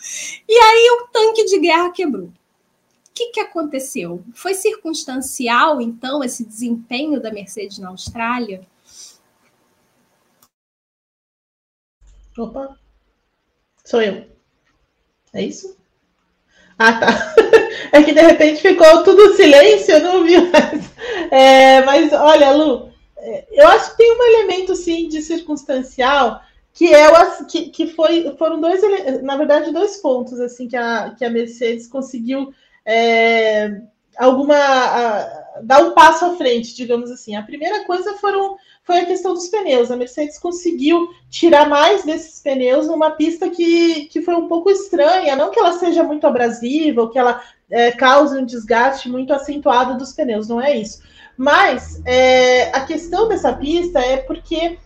[0.49, 2.27] E aí o tanque de guerra quebrou.
[2.27, 2.33] O
[3.13, 4.23] que, que aconteceu?
[4.35, 8.65] Foi circunstancial, então, esse desempenho da Mercedes na Austrália?
[12.39, 12.79] Opa,
[13.87, 14.27] sou eu.
[15.33, 15.77] É isso?
[16.79, 17.35] Ah, tá.
[17.93, 20.91] É que de repente ficou tudo silêncio, eu não vi mais.
[21.31, 26.41] É, mas olha, Lu, é, eu acho que tem um elemento sim de circunstancial
[26.73, 28.83] que é o que, que foi foram dois
[29.23, 32.53] na verdade dois pontos assim que a, que a Mercedes conseguiu
[32.85, 33.81] é,
[34.17, 37.37] alguma a, dar um passo à frente, digamos assim.
[37.37, 38.57] A primeira coisa foram,
[38.87, 39.91] foi a questão dos pneus.
[39.91, 45.35] A Mercedes conseguiu tirar mais desses pneus numa pista que, que foi um pouco estranha.
[45.35, 49.99] Não que ela seja muito abrasiva, ou que ela é, cause um desgaste muito acentuado
[49.99, 51.03] dos pneus, não é isso.
[51.37, 54.79] Mas é, a questão dessa pista é porque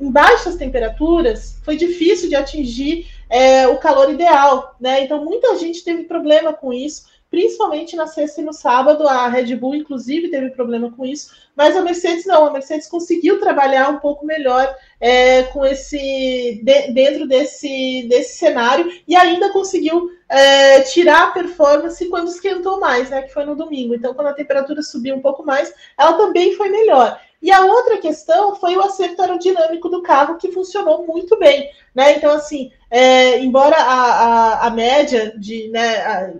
[0.00, 5.04] em baixas temperaturas foi difícil de atingir é, o calor ideal, né?
[5.04, 7.04] Então muita gente teve problema com isso
[7.34, 9.08] principalmente na sexta e no sábado.
[9.08, 12.46] A Red Bull, inclusive, teve problema com isso, mas a Mercedes não.
[12.46, 18.88] A Mercedes conseguiu trabalhar um pouco melhor é, com esse de, dentro desse, desse cenário
[19.08, 23.22] e ainda conseguiu é, tirar a performance quando esquentou mais, né?
[23.22, 23.96] Que foi no domingo.
[23.96, 27.20] Então, quando a temperatura subiu um pouco mais, ela também foi melhor.
[27.44, 31.70] E a outra questão foi o acerto aerodinâmico do carro, que funcionou muito bem.
[31.94, 32.16] Né?
[32.16, 35.68] Então, assim, é, embora a, a, a, média de.
[35.68, 36.32] Né, a,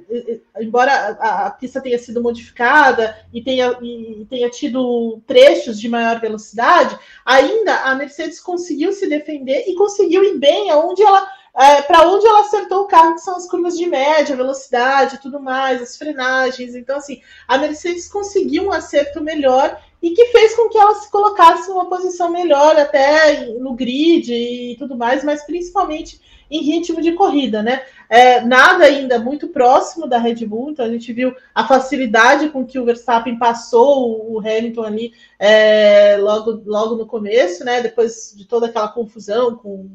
[0.62, 6.98] embora a, pista tenha sido modificada e tenha, e tenha tido trechos de maior velocidade,
[7.22, 11.30] ainda a Mercedes conseguiu se defender e conseguiu ir bem aonde ela.
[11.56, 15.38] É, para onde ela acertou o carro, que são as curvas de média, velocidade tudo
[15.38, 16.74] mais, as frenagens.
[16.74, 21.10] Então, assim, a Mercedes conseguiu um acerto melhor e que fez com que ela se
[21.10, 27.00] colocasse em uma posição melhor até no grid e tudo mais, mas principalmente em ritmo
[27.00, 27.80] de corrida, né?
[28.06, 32.66] É, nada ainda muito próximo da Red Bull, então a gente viu a facilidade com
[32.66, 37.80] que o Verstappen passou o Hamilton ali é, logo, logo no começo, né?
[37.80, 39.88] Depois de toda aquela confusão com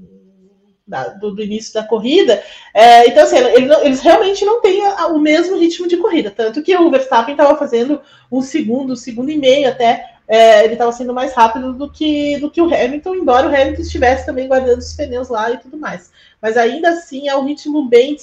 [0.89, 2.43] da, do, do, início da corrida.
[2.73, 6.31] É, então, assim, ele, eles realmente não têm a, o mesmo ritmo de corrida.
[6.31, 10.15] Tanto que o Verstappen estava fazendo um segundo, um segundo e meio até.
[10.27, 13.81] É, ele estava sendo mais rápido do que, do que o Hamilton, embora o Hamilton
[13.81, 16.11] estivesse também guardando os pneus lá e tudo mais.
[16.41, 18.15] Mas ainda assim é um ritmo bem,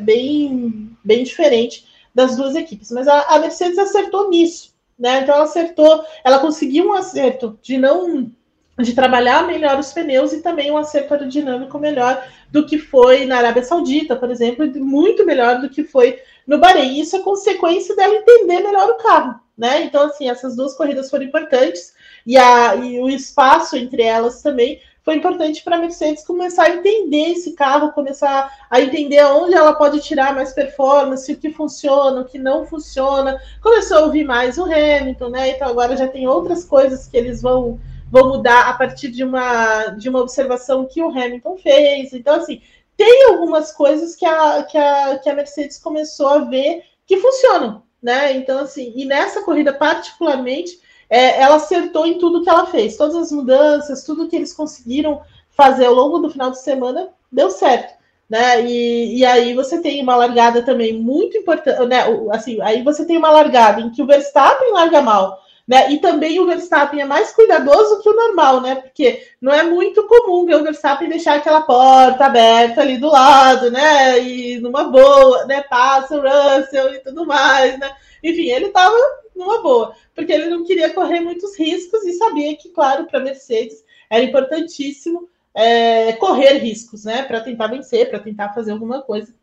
[0.00, 2.90] bem, bem diferente das duas equipes.
[2.90, 4.74] Mas a, a Mercedes acertou nisso.
[4.98, 5.20] Né?
[5.22, 8.30] Então ela acertou, ela conseguiu um acerto de não
[8.78, 13.38] de trabalhar melhor os pneus e também um acerto aerodinâmico melhor do que foi na
[13.38, 17.00] Arábia Saudita, por exemplo, muito melhor do que foi no Bahrein.
[17.00, 19.82] Isso é consequência dela entender melhor o carro, né?
[19.82, 21.94] Então, assim, essas duas corridas foram importantes
[22.26, 26.76] e, a, e o espaço entre elas também foi importante para a Mercedes começar a
[26.76, 32.22] entender esse carro, começar a entender onde ela pode tirar mais performance, o que funciona,
[32.22, 33.38] o que não funciona.
[33.60, 35.50] Começou a ouvir mais o Hamilton, né?
[35.50, 37.78] Então agora já tem outras coisas que eles vão
[38.14, 42.12] vou mudar a partir de uma, de uma observação que o Hamilton fez.
[42.12, 42.62] Então, assim,
[42.96, 47.82] tem algumas coisas que a, que a, que a Mercedes começou a ver que funcionam,
[48.00, 48.36] né?
[48.36, 50.78] Então, assim, e nessa corrida, particularmente,
[51.10, 55.20] é, ela acertou em tudo que ela fez, todas as mudanças, tudo que eles conseguiram
[55.50, 57.94] fazer ao longo do final de semana deu certo.
[58.30, 58.64] Né?
[58.64, 62.04] E, e aí você tem uma largada também muito importante, né?
[62.30, 65.90] Assim, aí você tem uma largada em que o Verstappen larga mal, né?
[65.92, 68.76] E também o Verstappen é mais cuidadoso que o normal, né?
[68.76, 73.70] Porque não é muito comum ver o Verstappen deixar aquela porta aberta ali do lado,
[73.70, 74.18] né?
[74.20, 75.62] E numa boa, né?
[75.62, 77.94] Passa o Russell e tudo mais, né?
[78.22, 78.94] Enfim, ele estava
[79.34, 83.84] numa boa, porque ele não queria correr muitos riscos e sabia que, claro, para Mercedes
[84.08, 87.22] era importantíssimo é, correr riscos, né?
[87.22, 89.34] Para tentar vencer, para tentar fazer alguma coisa.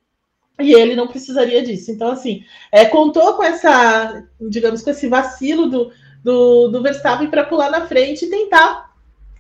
[0.60, 1.92] E ele não precisaria disso.
[1.92, 5.92] Então, assim, é, contou com essa, digamos, com esse vacilo do,
[6.24, 8.92] do, do Verstappen para pular na frente e tentar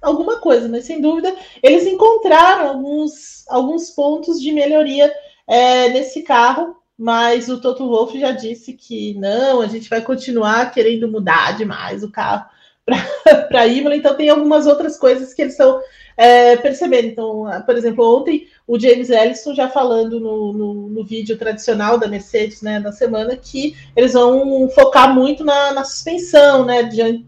[0.02, 5.14] alguma coisa, mas sem dúvida eles encontraram alguns, alguns pontos de melhoria
[5.48, 10.72] é, nesse carro, mas o Toto Wolff já disse que não, a gente vai continuar
[10.72, 12.46] querendo mudar demais o carro
[13.50, 15.82] para Imola, então tem algumas outras coisas que eles estão
[16.18, 17.08] é, percebendo.
[17.08, 22.08] Então, por exemplo, ontem o James Ellison já falando no, no, no, vídeo tradicional da
[22.08, 27.26] Mercedes, né, da semana, que eles vão focar muito na, na suspensão, né, de,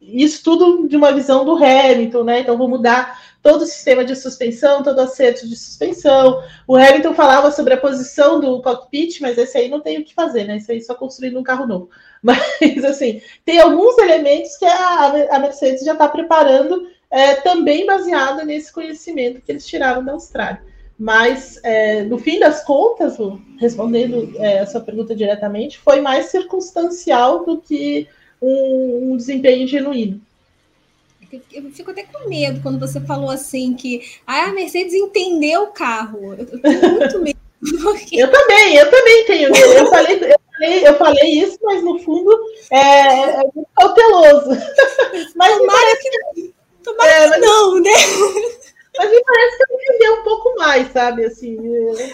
[0.00, 4.16] isso tudo de uma visão do Hamilton, né, então vou mudar todo o sistema de
[4.16, 6.42] suspensão, todo o acerto de suspensão.
[6.66, 10.14] O Hamilton falava sobre a posição do cockpit, mas esse aí não tem o que
[10.14, 11.90] fazer, né, isso aí só construindo um carro novo.
[12.22, 18.70] Mas, assim, tem alguns elementos que a, Mercedes já está preparando é, também baseado nesse
[18.70, 20.69] conhecimento que eles tiraram da Austrália.
[21.00, 23.16] Mas, é, no fim das contas,
[23.58, 28.06] respondendo é, essa pergunta diretamente, foi mais circunstancial do que
[28.40, 30.20] um, um desempenho genuíno.
[31.50, 35.66] Eu fico até com medo quando você falou assim que ah, a Mercedes entendeu o
[35.68, 36.34] carro.
[36.34, 37.40] Eu, tenho muito medo.
[37.82, 38.22] Porque...
[38.22, 39.72] Eu também, eu também tenho medo.
[39.72, 42.38] Eu falei, eu falei, eu falei isso, mas no fundo
[42.70, 44.50] é, é muito cauteloso.
[45.34, 47.90] Mas Tomara que Tomara é, que não, né?
[49.00, 51.24] Mas me parece que eu entendi um pouco mais, sabe?
[51.24, 51.56] Assim,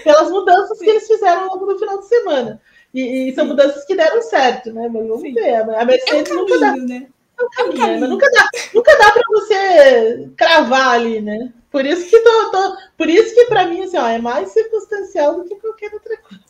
[0.05, 2.63] pelas mudanças que eles fizeram ao longo do final de semana.
[2.95, 4.89] E, e são mudanças que deram certo, né?
[4.89, 5.35] Mas vamos Sim.
[5.35, 5.55] ver.
[5.57, 6.77] A Mercedes é um nunca dá.
[6.77, 7.09] Né?
[7.37, 11.53] É um caminho, é um mas nunca dá, nunca dá para você cravar ali, né?
[11.73, 15.35] Por isso que tô, tô por isso que para mim assim, ó, é mais circunstancial
[15.35, 16.45] do que qualquer outra coisa.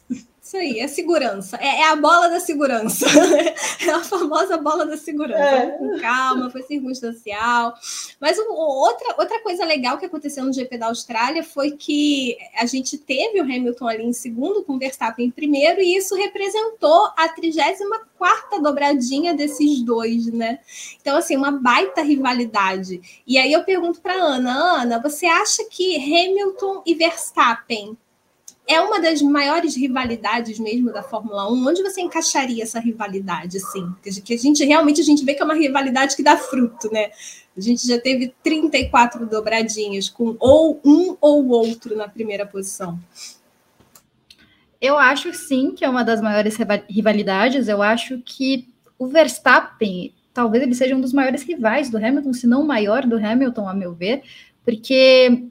[0.47, 1.57] Isso aí, é segurança.
[1.57, 3.05] É, é, a bola da segurança.
[3.87, 5.43] É a famosa bola da segurança.
[5.43, 5.71] É.
[5.73, 7.75] Com calma, foi circunstancial.
[8.21, 12.67] Mas um, outra, outra coisa legal que aconteceu no GP da Austrália foi que a
[12.67, 17.11] gente teve o Hamilton ali em segundo, com o Verstappen em primeiro, e isso representou
[17.17, 20.59] a 34 dobradinha desses dois, né?
[21.01, 23.23] Então, assim, uma baita rivalidade.
[23.27, 27.97] E aí eu pergunto para Ana, Ana, você acha que Hamilton e Verstappen
[28.67, 31.67] é uma das maiores rivalidades mesmo da Fórmula 1.
[31.67, 33.89] Onde você encaixaria essa rivalidade, assim?
[34.03, 37.11] Que a gente realmente a gente vê que é uma rivalidade que dá fruto, né?
[37.57, 42.99] A gente já teve 34 dobradinhas com ou um ou outro na primeira posição.
[44.81, 46.57] Eu acho sim que é uma das maiores
[46.91, 47.69] rivalidades.
[47.69, 52.47] Eu acho que o Verstappen, talvez ele seja um dos maiores rivais do Hamilton, se
[52.49, 54.23] não o maior do Hamilton, a meu ver,
[54.65, 55.49] porque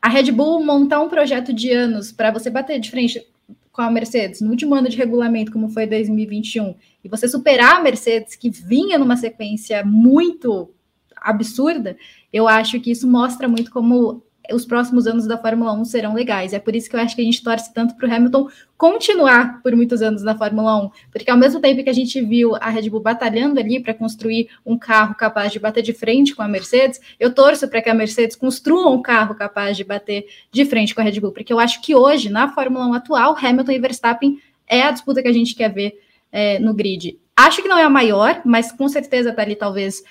[0.00, 3.26] a Red Bull montar um projeto de anos para você bater de frente
[3.72, 6.74] com a Mercedes no último ano de regulamento, como foi 2021,
[7.04, 10.70] e você superar a Mercedes, que vinha numa sequência muito
[11.16, 11.96] absurda,
[12.32, 14.22] eu acho que isso mostra muito como
[14.52, 16.52] os próximos anos da Fórmula 1 serão legais.
[16.52, 19.60] É por isso que eu acho que a gente torce tanto para o Hamilton continuar
[19.62, 22.70] por muitos anos na Fórmula 1, porque ao mesmo tempo que a gente viu a
[22.70, 26.48] Red Bull batalhando ali para construir um carro capaz de bater de frente com a
[26.48, 30.94] Mercedes, eu torço para que a Mercedes construa um carro capaz de bater de frente
[30.94, 33.78] com a Red Bull, porque eu acho que hoje, na Fórmula 1 atual, Hamilton e
[33.78, 36.00] Verstappen é a disputa que a gente quer ver
[36.32, 37.18] é, no grid.
[37.36, 40.02] Acho que não é a maior, mas com certeza está ali talvez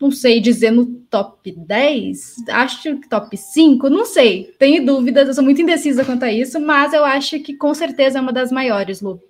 [0.00, 5.34] não sei dizer no top 10, acho que top 5, não sei, tenho dúvidas, eu
[5.34, 8.50] sou muito indecisa quanto a isso, mas eu acho que com certeza é uma das
[8.50, 9.20] maiores, Lu.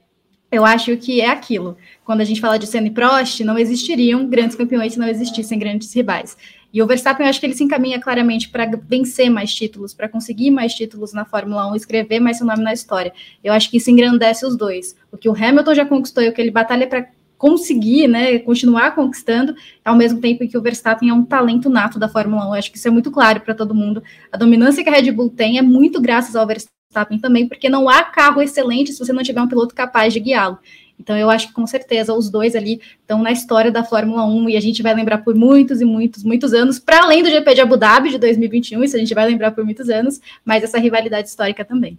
[0.50, 1.76] Eu acho que é aquilo.
[2.04, 5.58] Quando a gente fala de Senna e Prost, não existiriam grandes campeões se não existissem
[5.58, 6.36] grandes rivais.
[6.72, 10.08] E o Verstappen, eu acho que ele se encaminha claramente para vencer mais títulos, para
[10.08, 13.12] conseguir mais títulos na Fórmula 1, escrever mais seu nome na história.
[13.42, 14.96] Eu acho que isso engrandece os dois.
[15.10, 17.08] O que o Hamilton já conquistou e o que ele batalha para
[17.44, 22.08] conseguir, né, continuar conquistando, ao mesmo tempo que o Verstappen é um talento nato da
[22.08, 22.46] Fórmula 1.
[22.46, 24.02] Eu acho que isso é muito claro para todo mundo.
[24.32, 27.86] A dominância que a Red Bull tem é muito graças ao Verstappen também, porque não
[27.86, 30.58] há carro excelente se você não tiver um piloto capaz de guiá-lo.
[30.98, 34.48] Então eu acho que com certeza os dois ali estão na história da Fórmula 1
[34.48, 37.56] e a gente vai lembrar por muitos e muitos, muitos anos, para além do GP
[37.56, 40.78] de Abu Dhabi de 2021, isso a gente vai lembrar por muitos anos, mas essa
[40.78, 41.98] rivalidade histórica também.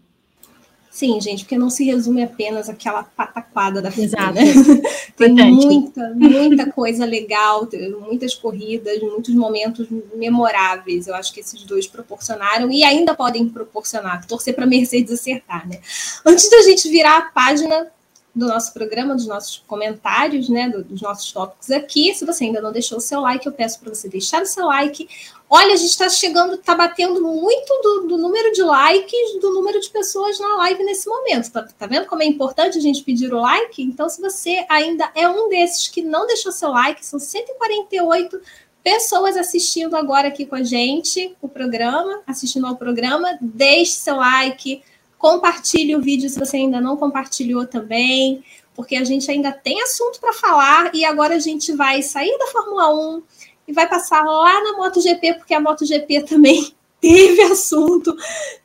[0.96, 4.44] Sim, gente, porque não se resume apenas aquela pataquada da fila, né?
[5.18, 7.68] Tem muita, muita coisa legal,
[8.00, 11.08] muitas corridas, muitos momentos memoráveis.
[11.08, 14.26] Eu acho que esses dois proporcionaram e ainda podem proporcionar.
[14.26, 15.82] Torcer para Mercedes acertar, né?
[16.26, 17.92] Antes da gente virar a página
[18.34, 22.14] do nosso programa, dos nossos comentários, né, dos nossos tópicos aqui.
[22.14, 24.66] Se você ainda não deixou o seu like, eu peço para você deixar o seu
[24.66, 25.10] like.
[25.50, 29.80] Olha, a gente está chegando, está batendo muito do, do, número de likes, do número
[29.80, 31.52] de pessoas na live nesse momento.
[31.52, 33.82] Tá, tá vendo como é importante a gente pedir o like?
[33.82, 38.42] Então, se você ainda é um desses que não deixou seu like, são 148
[38.84, 44.84] pessoas assistindo agora aqui com a gente o programa, assistindo ao programa, deixe seu like
[45.18, 48.44] Compartilhe o vídeo se você ainda não compartilhou também,
[48.76, 52.46] porque a gente ainda tem assunto para falar e agora a gente vai sair da
[52.46, 53.24] Fórmula 1
[53.68, 58.16] e vai passar lá na MotoGP, porque a MotoGP também teve assunto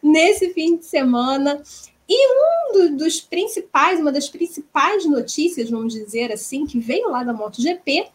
[0.03, 1.63] nesse fim de semana.
[2.09, 7.23] E um do, dos principais, uma das principais notícias, vamos dizer assim, que veio lá
[7.23, 8.11] da MotoGP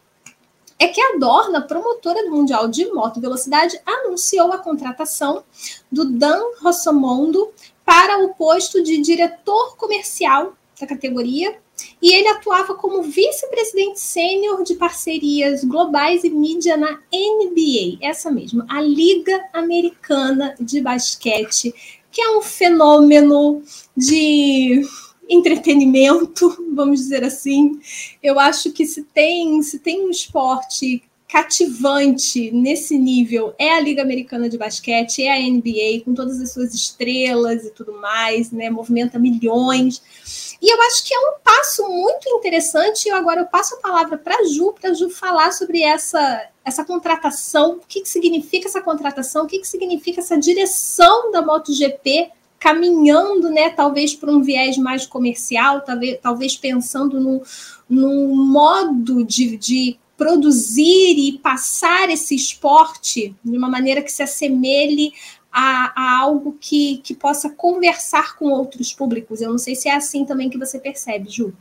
[0.78, 5.42] é que a Dorna, promotora do Mundial de Moto Velocidade, anunciou a contratação
[5.90, 7.50] do Dan Rossomondo
[7.84, 11.56] para o posto de diretor comercial da categoria
[12.00, 18.66] e ele atuava como vice-presidente sênior de parcerias globais e mídia na NBA, essa mesma,
[18.68, 21.74] a Liga Americana de Basquete,
[22.10, 23.62] que é um fenômeno
[23.96, 24.82] de
[25.28, 27.80] entretenimento, vamos dizer assim.
[28.22, 31.02] Eu acho que se tem, se tem um esporte
[31.36, 36.50] cativante nesse nível é a Liga Americana de Basquete, é a NBA, com todas as
[36.50, 38.70] suas estrelas e tudo mais, né?
[38.70, 40.56] Movimenta milhões.
[40.62, 43.06] E eu acho que é um passo muito interessante.
[43.06, 46.48] E agora eu passo a palavra para a Ju, para a Ju falar sobre essa,
[46.64, 51.42] essa contratação, o que, que significa essa contratação, o que, que significa essa direção da
[51.42, 57.42] MotoGP caminhando, né, talvez para um viés mais comercial, talvez, talvez pensando no,
[57.90, 65.12] no modo de, de produzir e passar esse esporte de uma maneira que se assemelhe
[65.52, 69.40] a, a, algo que, que possa conversar com outros públicos.
[69.40, 71.52] Eu não sei se é assim também que você percebe, Ju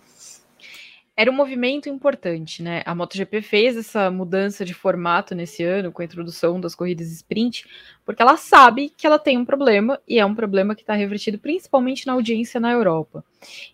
[1.18, 2.82] era um movimento importante, né?
[2.86, 7.66] A MotoGP fez essa mudança de formato nesse ano com a introdução das corridas sprint,
[8.06, 11.40] porque ela sabe que ela tem um problema e é um problema que está revertido
[11.40, 13.24] principalmente na audiência na Europa.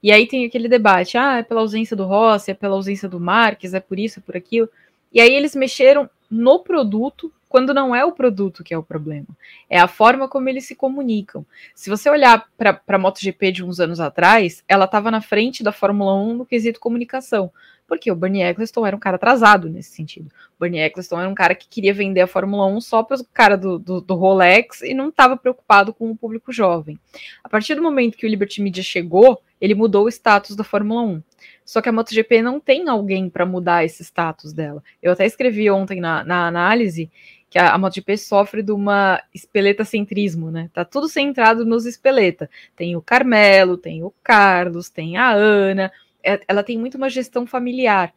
[0.04, 3.20] E aí tem aquele debate: ah, é pela ausência do Rossi, é pela ausência do
[3.20, 4.70] Marques, é por isso, é por aquilo.
[5.12, 9.28] E aí eles mexeram no produto quando não é o produto que é o problema,
[9.70, 11.46] é a forma como eles se comunicam.
[11.76, 15.74] Se você olhar para a MotoGP de uns anos atrás, ela estava na frente da
[15.74, 17.52] Fórmula 1 no quesito comunicação,
[17.86, 20.28] porque o Bernie Eccleston era um cara atrasado nesse sentido.
[20.58, 23.26] O Bernie Eccleston era um cara que queria vender a Fórmula 1 só para o
[23.34, 26.98] cara do, do, do, Rolex e não estava preocupado com o público jovem.
[27.44, 31.02] A partir do momento que o Liberty Media chegou, ele mudou o status da Fórmula
[31.02, 31.24] 1.
[31.66, 34.82] Só que a MotoGP não tem alguém para mudar esse status dela.
[35.04, 37.12] Eu até escrevi ontem na, na análise
[37.52, 40.70] que a, a MotoGP sofre de uma espeleta-centrismo, né?
[40.74, 42.50] Tá tudo centrado nos espeleta.
[42.78, 45.92] Tem o Carmelo, tem o Carlos, tem a Ana.
[46.24, 48.14] É, ela tem muito uma gestão familiar.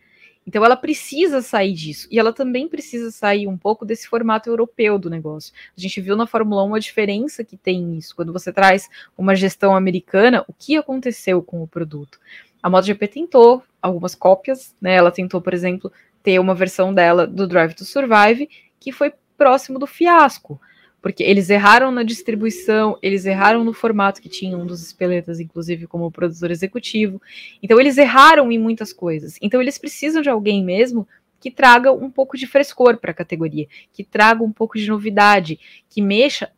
[0.46, 2.06] Então ela precisa sair disso.
[2.12, 5.52] E ela também precisa sair um pouco desse formato europeu do negócio.
[5.76, 8.14] A gente viu na Fórmula 1 a diferença que tem nisso.
[8.14, 12.20] Quando você traz uma gestão americana, o que aconteceu com o produto?
[12.62, 14.94] A MotoGP tentou algumas cópias, né?
[14.94, 15.90] Ela tentou, por exemplo,
[16.22, 19.12] ter uma versão dela do Drive to Survive, que foi
[19.44, 20.58] próximo do fiasco,
[21.02, 25.86] porque eles erraram na distribuição, eles erraram no formato que tinha um dos espeletas, inclusive
[25.86, 27.20] como produtor executivo.
[27.62, 29.36] Então eles erraram em muitas coisas.
[29.42, 31.06] Então eles precisam de alguém mesmo
[31.38, 35.60] que traga um pouco de frescor para a categoria, que traga um pouco de novidade,
[35.90, 36.50] que mexa.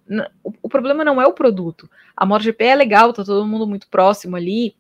[0.63, 1.91] O, problema não é o produto.
[2.17, 4.77] A MotoGP é legal, tá todo mundo muito próximo ali,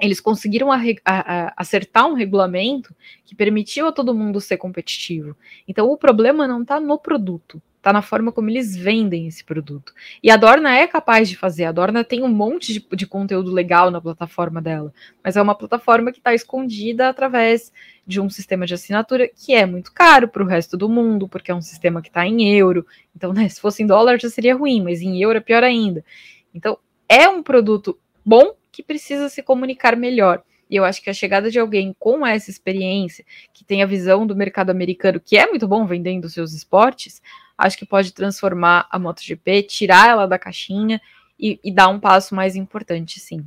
[0.00, 2.94] eles conseguiram a, a, acertar um regulamento
[3.24, 5.36] que permitiu a todo mundo ser competitivo.
[5.66, 9.92] Então o problema não está no produto, está na forma como eles vendem esse produto.
[10.22, 13.50] E a Dorna é capaz de fazer, a Dorna tem um monte de, de conteúdo
[13.50, 14.92] legal na plataforma dela,
[15.24, 17.72] mas é uma plataforma que está escondida através
[18.06, 21.50] de um sistema de assinatura que é muito caro para o resto do mundo, porque
[21.50, 22.86] é um sistema que está em euro.
[23.16, 26.04] Então, né, se fosse em dólar já seria ruim, mas em euro é pior ainda.
[26.54, 26.78] Então,
[27.08, 30.42] é um produto bom, que precisa se comunicar melhor.
[30.70, 34.24] E eu acho que a chegada de alguém com essa experiência, que tem a visão
[34.26, 37.20] do mercado americano, que é muito bom vendendo seus esportes,
[37.58, 41.00] acho que pode transformar a MotoGP, tirar ela da caixinha
[41.38, 43.44] e, e dar um passo mais importante, sim.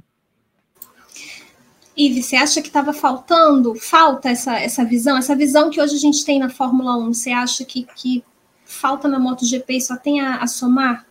[1.95, 5.99] Ive, você acha que estava faltando, falta essa, essa visão, essa visão que hoje a
[5.99, 8.23] gente tem na Fórmula 1, você acha que, que
[8.65, 11.05] falta na MotoGP e só tem a, a somar?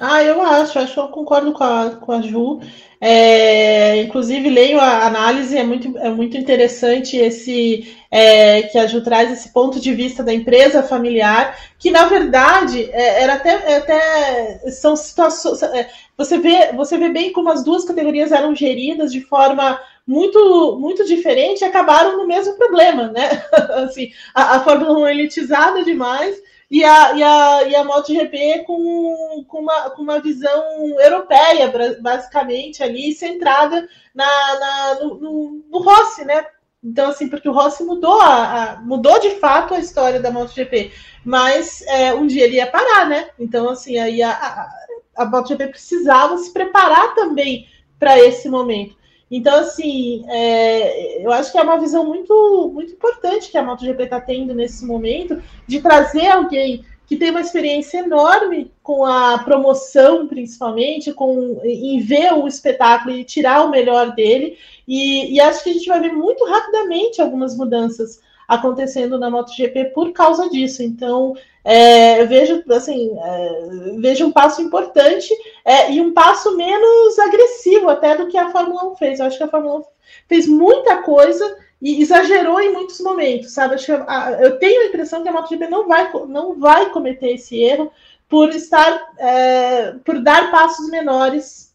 [0.00, 2.60] Ah, eu acho, acho eu concordo com a, com a Ju.
[3.00, 9.02] É, inclusive, leio a análise, é muito, é muito interessante esse é, que a Ju
[9.02, 13.76] traz esse ponto de vista da empresa familiar, que na verdade é, era até, é
[13.76, 15.62] até são situações.
[15.64, 20.78] É, você vê, você vê bem como as duas categorias eram geridas de forma muito
[20.80, 23.42] muito diferente e acabaram no mesmo problema, né?
[23.84, 26.36] assim, a, a Fórmula 1 elitizada demais
[26.70, 30.62] e a, e a, e a MotoGP com, com, uma, com uma visão
[31.00, 34.26] europeia, basicamente, ali, centrada na,
[34.58, 36.44] na no, no, no, Rossi, né?
[36.84, 40.92] Então, assim, porque o Rossi mudou, a, a, mudou de fato a história da MotoGP,
[41.24, 43.30] mas é, um dia ele ia parar, né?
[43.38, 44.68] Então, assim, aí a, a,
[45.16, 47.66] a MotoGP precisava se preparar também
[47.98, 48.94] para esse momento.
[49.30, 54.04] Então, assim, é, eu acho que é uma visão muito, muito importante que a MotoGP
[54.04, 60.28] está tendo nesse momento, de trazer alguém que tem uma experiência enorme com a promoção,
[60.28, 64.58] principalmente, com em ver o espetáculo e tirar o melhor dele.
[64.86, 69.86] E, e acho que a gente vai ver muito rapidamente algumas mudanças acontecendo na MotoGP
[69.94, 70.82] por causa disso.
[70.82, 71.34] Então,
[71.64, 75.34] é, eu vejo assim, é, vejo um passo importante
[75.64, 79.18] é, e um passo menos agressivo até do que a Fórmula 1 fez.
[79.18, 79.82] Eu acho que a Fórmula 1
[80.28, 83.74] fez muita coisa e exagerou em muitos momentos, sabe?
[83.74, 87.34] Acho que a, eu tenho a impressão que a MotoGP não vai, não vai cometer
[87.34, 87.90] esse erro
[88.28, 91.74] por estar, é, por dar passos menores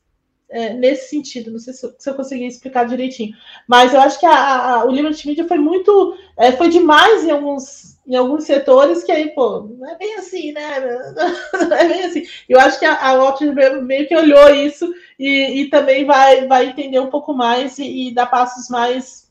[0.50, 1.52] é, nesse sentido.
[1.52, 3.34] Não sei se, se, eu consegui explicar direitinho.
[3.68, 6.18] Mas eu acho que a, a, o Liberty Media foi muito.
[6.38, 10.52] É, foi demais em alguns, em alguns setores que aí, pô, não é bem assim,
[10.52, 10.80] né?
[11.54, 12.24] Não é bem assim.
[12.48, 17.00] Eu acho que a, a meio que olhou isso e, e também vai, vai entender
[17.00, 19.23] um pouco mais e, e dar passos mais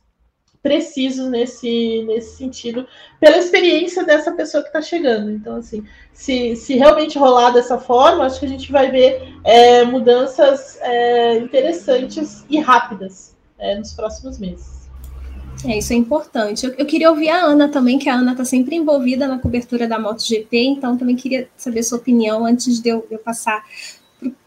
[0.62, 2.86] precisos nesse, nesse sentido,
[3.18, 5.30] pela experiência dessa pessoa que está chegando.
[5.30, 9.84] Então, assim, se, se realmente rolar dessa forma, acho que a gente vai ver é,
[9.84, 14.82] mudanças é, interessantes e rápidas é, nos próximos meses.
[15.64, 16.64] É, isso é importante.
[16.64, 19.86] Eu, eu, queria ouvir a Ana também, que a Ana está sempre envolvida na cobertura
[19.86, 23.64] da MotoGP, então também queria saber sua opinião antes de eu, de eu passar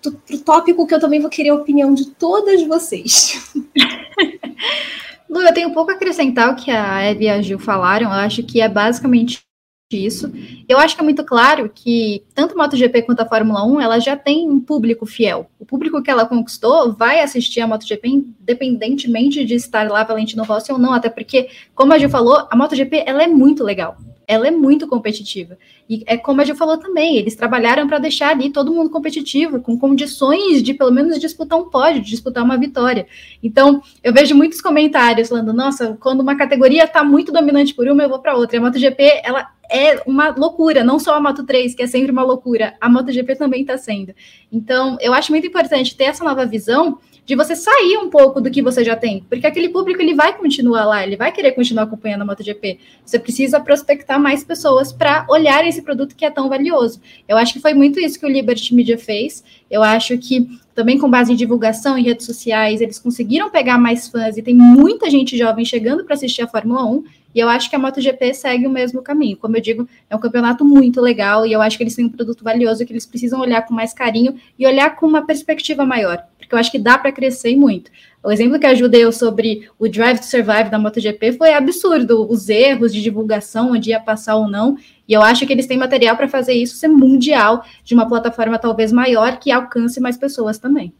[0.01, 3.53] para o tópico que eu também vou querer a opinião de todas vocês.
[5.29, 8.07] Lu, eu tenho pouco a acrescentar o que a Eve e a Gil falaram.
[8.07, 9.43] Eu acho que é basicamente
[9.91, 10.31] isso.
[10.67, 13.99] Eu acho que é muito claro que tanto a MotoGP quanto a Fórmula 1, ela
[13.99, 15.49] já tem um público fiel.
[15.59, 20.71] O público que ela conquistou vai assistir a MotoGP independentemente de estar lá Valentino Rossi
[20.71, 23.95] ou não, até porque, como a Gil falou, a MotoGP ela é muito legal
[24.27, 25.57] ela é muito competitiva.
[25.89, 29.59] E é como a Gil falou também, eles trabalharam para deixar ali todo mundo competitivo,
[29.59, 33.07] com condições de pelo menos disputar um pódio, disputar uma vitória.
[33.41, 38.03] Então, eu vejo muitos comentários falando, nossa, quando uma categoria está muito dominante por uma,
[38.03, 38.57] eu vou para outra.
[38.57, 42.11] E a MotoGP, ela é uma loucura, não só a Moto 3, que é sempre
[42.11, 44.13] uma loucura, a MotoGP também está sendo.
[44.51, 48.51] Então, eu acho muito importante ter essa nova visão de você sair um pouco do
[48.51, 51.83] que você já tem, porque aquele público ele vai continuar lá, ele vai querer continuar
[51.83, 52.79] acompanhando a MotoGP.
[53.03, 57.01] Você precisa prospectar mais pessoas para olhar esse produto que é tão valioso.
[57.27, 59.43] Eu acho que foi muito isso que o Liberty Media fez.
[59.71, 64.07] Eu acho que também com base em divulgação em redes sociais, eles conseguiram pegar mais
[64.07, 67.03] fãs e tem muita gente jovem chegando para assistir a Fórmula 1.
[67.33, 69.35] E eu acho que a MotoGP segue o mesmo caminho.
[69.35, 72.09] Como eu digo, é um campeonato muito legal e eu acho que eles têm um
[72.09, 76.25] produto valioso que eles precisam olhar com mais carinho e olhar com uma perspectiva maior,
[76.45, 77.91] porque eu acho que dá para crescer muito.
[78.23, 82.49] O exemplo que eu deu sobre o Drive to Survive da MotoGP foi absurdo, os
[82.49, 84.77] erros de divulgação, onde ia passar ou não,
[85.07, 88.57] e eu acho que eles têm material para fazer isso ser mundial, de uma plataforma
[88.57, 90.91] talvez maior que alcance mais pessoas também.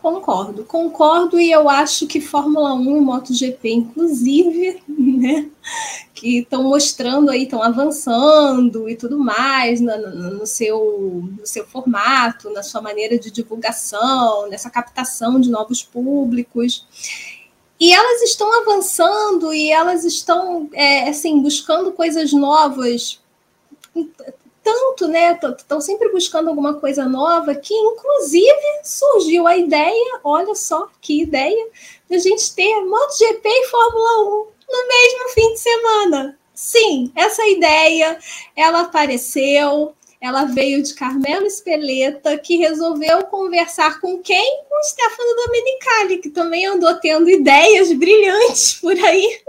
[0.00, 5.50] Concordo, concordo, e eu acho que Fórmula 1 e MotoGP, inclusive, né,
[6.14, 9.94] que estão mostrando aí, estão avançando e tudo mais no,
[10.38, 16.86] no, seu, no seu formato, na sua maneira de divulgação, nessa captação de novos públicos.
[17.78, 23.20] E elas estão avançando e elas estão, é, assim, buscando coisas novas
[24.62, 25.38] tanto, né?
[25.58, 31.68] Estão sempre buscando alguma coisa nova, que inclusive surgiu a ideia, olha só que ideia,
[32.08, 36.38] de a gente ter MotoGP e Fórmula 1 no mesmo fim de semana.
[36.54, 38.18] Sim, essa ideia,
[38.54, 44.62] ela apareceu, ela veio de Carmelo Espeleta, que resolveu conversar com quem?
[44.68, 49.40] Com o Stefano Domenicali, que também andou tendo ideias brilhantes por aí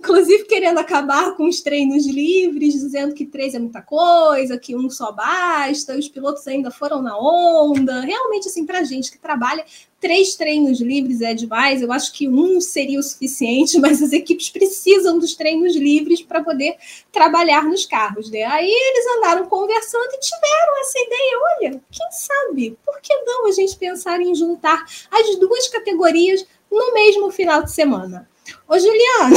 [0.00, 4.88] Inclusive querendo acabar com os treinos livres, dizendo que três é muita coisa, que um
[4.88, 8.00] só basta, os pilotos ainda foram na onda.
[8.00, 9.64] Realmente, assim, para gente que trabalha,
[10.00, 11.82] três treinos livres é demais.
[11.82, 16.42] Eu acho que um seria o suficiente, mas as equipes precisam dos treinos livres para
[16.42, 16.76] poder
[17.12, 18.44] trabalhar nos carros, né?
[18.44, 21.40] Aí eles andaram conversando e tiveram essa ideia.
[21.56, 22.78] Olha, quem sabe?
[22.84, 27.70] Por que não a gente pensar em juntar as duas categorias no mesmo final de
[27.70, 28.28] semana?
[28.68, 29.36] Ô, Juliana,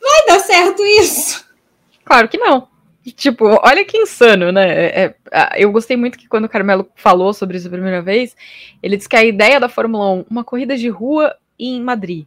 [0.00, 1.44] vai dar certo isso?
[2.04, 2.68] Claro que não.
[3.12, 4.66] Tipo, olha que insano, né?
[4.66, 8.34] É, é, eu gostei muito que quando o Carmelo falou sobre isso a primeira vez,
[8.82, 12.26] ele disse que a ideia da Fórmula 1, uma corrida de rua em Madrid.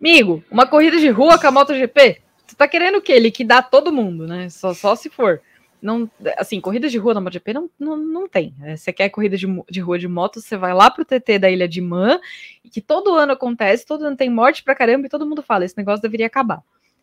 [0.00, 2.20] Amigo, uma corrida de rua com a MotoGP?
[2.46, 3.18] Tu tá querendo o quê?
[3.18, 4.48] Liquidar todo mundo, né?
[4.48, 5.40] Só, só se for
[5.86, 8.52] não, assim, corrida de rua na MotoGP não, não, não tem.
[8.60, 11.48] É, você quer corrida de, de rua de moto, você vai lá pro TT da
[11.48, 12.18] Ilha de Man,
[12.72, 15.76] que todo ano acontece, todo ano tem morte pra caramba e todo mundo fala, esse
[15.78, 16.60] negócio deveria acabar.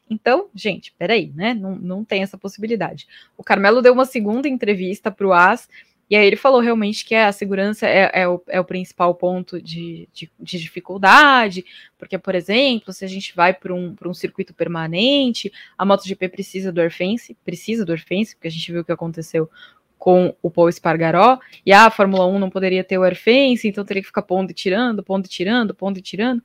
[0.10, 1.54] Então, gente, peraí, né?
[1.54, 3.08] Não, não tem essa possibilidade.
[3.38, 5.70] O Carmelo deu uma segunda entrevista pro AS
[6.10, 9.62] e aí ele falou realmente que a segurança é, é, o, é o, principal ponto
[9.62, 11.66] de, de, de, dificuldade,
[11.98, 16.72] porque, por exemplo, se a gente vai para um, um circuito permanente, a MotoGP precisa
[16.72, 19.50] do Airfence, precisa do Airfence, porque a gente viu o que aconteceu
[19.98, 24.02] com o Paul Espargaró, e a Fórmula 1 não poderia ter o Airfence, então teria
[24.02, 26.44] que ficar pondo e tirando, pondo e tirando, pondo e tirando.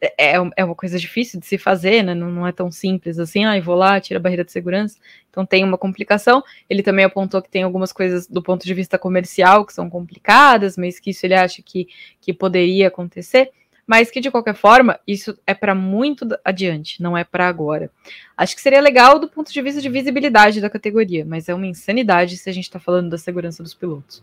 [0.00, 2.14] É, é, é uma coisa difícil de se fazer, né?
[2.14, 4.96] Não, não é tão simples assim, ah, vou lá, tira a barreira de segurança.
[5.30, 6.42] Então tem uma complicação.
[6.68, 10.76] Ele também apontou que tem algumas coisas do ponto de vista comercial que são complicadas,
[10.76, 11.88] mas que isso ele acha que,
[12.20, 13.50] que poderia acontecer.
[13.86, 17.90] Mas que de qualquer forma, isso é para muito adiante, não é para agora.
[18.36, 21.66] Acho que seria legal do ponto de vista de visibilidade da categoria, mas é uma
[21.66, 24.22] insanidade se a gente está falando da segurança dos pilotos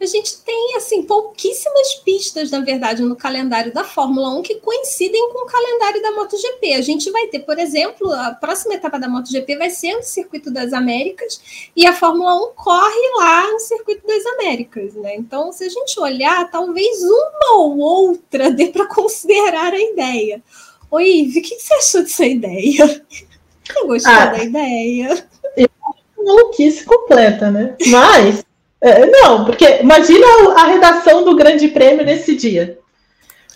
[0.00, 5.32] a gente tem assim pouquíssimas pistas, na verdade, no calendário da Fórmula 1 que coincidem
[5.32, 6.74] com o calendário da MotoGP.
[6.74, 10.52] A gente vai ter, por exemplo, a próxima etapa da MotoGP vai ser no Circuito
[10.52, 15.16] das Américas e a Fórmula 1 corre lá no Circuito das Américas, né?
[15.16, 20.40] Então, se a gente olhar, talvez uma ou outra dê para considerar a ideia.
[20.90, 23.04] Oi, Ive, o que você achou dessa ideia?
[23.76, 25.28] Eu gostou ah, da ideia?
[25.56, 27.76] Eu acho maluquice completa, né?
[27.88, 28.42] Mas
[28.80, 30.26] é, não, porque imagina
[30.56, 32.78] a redação do Grande Prêmio nesse dia.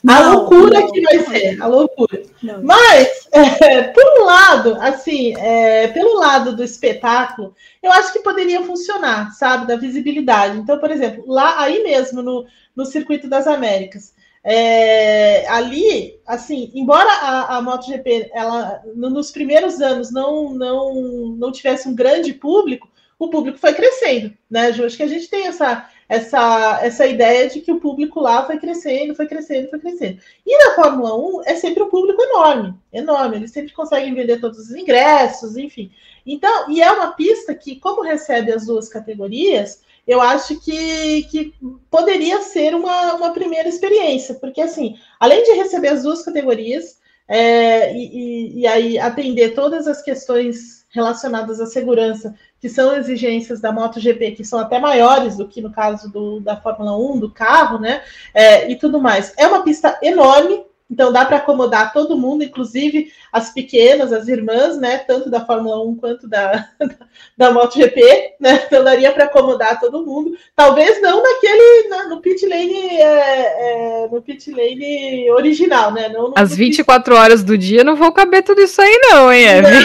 [0.03, 1.27] Não, a loucura não, que vai não.
[1.27, 2.23] ser, a loucura.
[2.63, 8.63] Mas, é, por um lado, assim, é, pelo lado do espetáculo, eu acho que poderia
[8.63, 10.59] funcionar, sabe, da visibilidade.
[10.59, 12.45] Então, por exemplo, lá aí mesmo no,
[12.75, 14.13] no Circuito das Américas,
[14.43, 20.95] é, ali, assim, embora a, a MotoGP, ela nos primeiros anos não, não,
[21.37, 22.89] não tivesse um grande público,
[23.25, 24.85] o público foi crescendo, né, Ju?
[24.85, 28.59] Acho que a gente tem essa, essa, essa ideia de que o público lá foi
[28.59, 30.19] crescendo, foi crescendo, foi crescendo.
[30.47, 33.37] E na Fórmula 1 é sempre um público enorme, enorme.
[33.37, 35.91] Eles sempre conseguem vender todos os ingressos, enfim.
[36.27, 41.55] Então, e é uma pista que, como recebe as duas categorias, eu acho que, que
[41.91, 47.97] poderia ser uma, uma primeira experiência, porque assim, além de receber as duas categorias é,
[47.97, 54.31] e, e, aí atender todas as questões relacionadas à segurança, que são exigências da MotoGP,
[54.37, 58.03] que são até maiores do que no caso do, da Fórmula 1, do carro, né?
[58.33, 59.35] É, e tudo mais.
[59.37, 64.77] É uma pista enorme, então dá para acomodar todo mundo, inclusive as pequenas, as irmãs,
[64.77, 64.99] né?
[64.99, 66.69] Tanto da Fórmula 1 quanto da,
[67.35, 68.65] da, MotoGP, né?
[68.67, 70.37] Então daria para acomodar todo mundo.
[70.55, 76.11] Talvez não naquele na, no pit lane é, é, no pit lane original, né?
[76.11, 77.19] Não As 24 pit...
[77.19, 79.69] horas do dia não vão caber tudo isso aí, não, hein, Eve?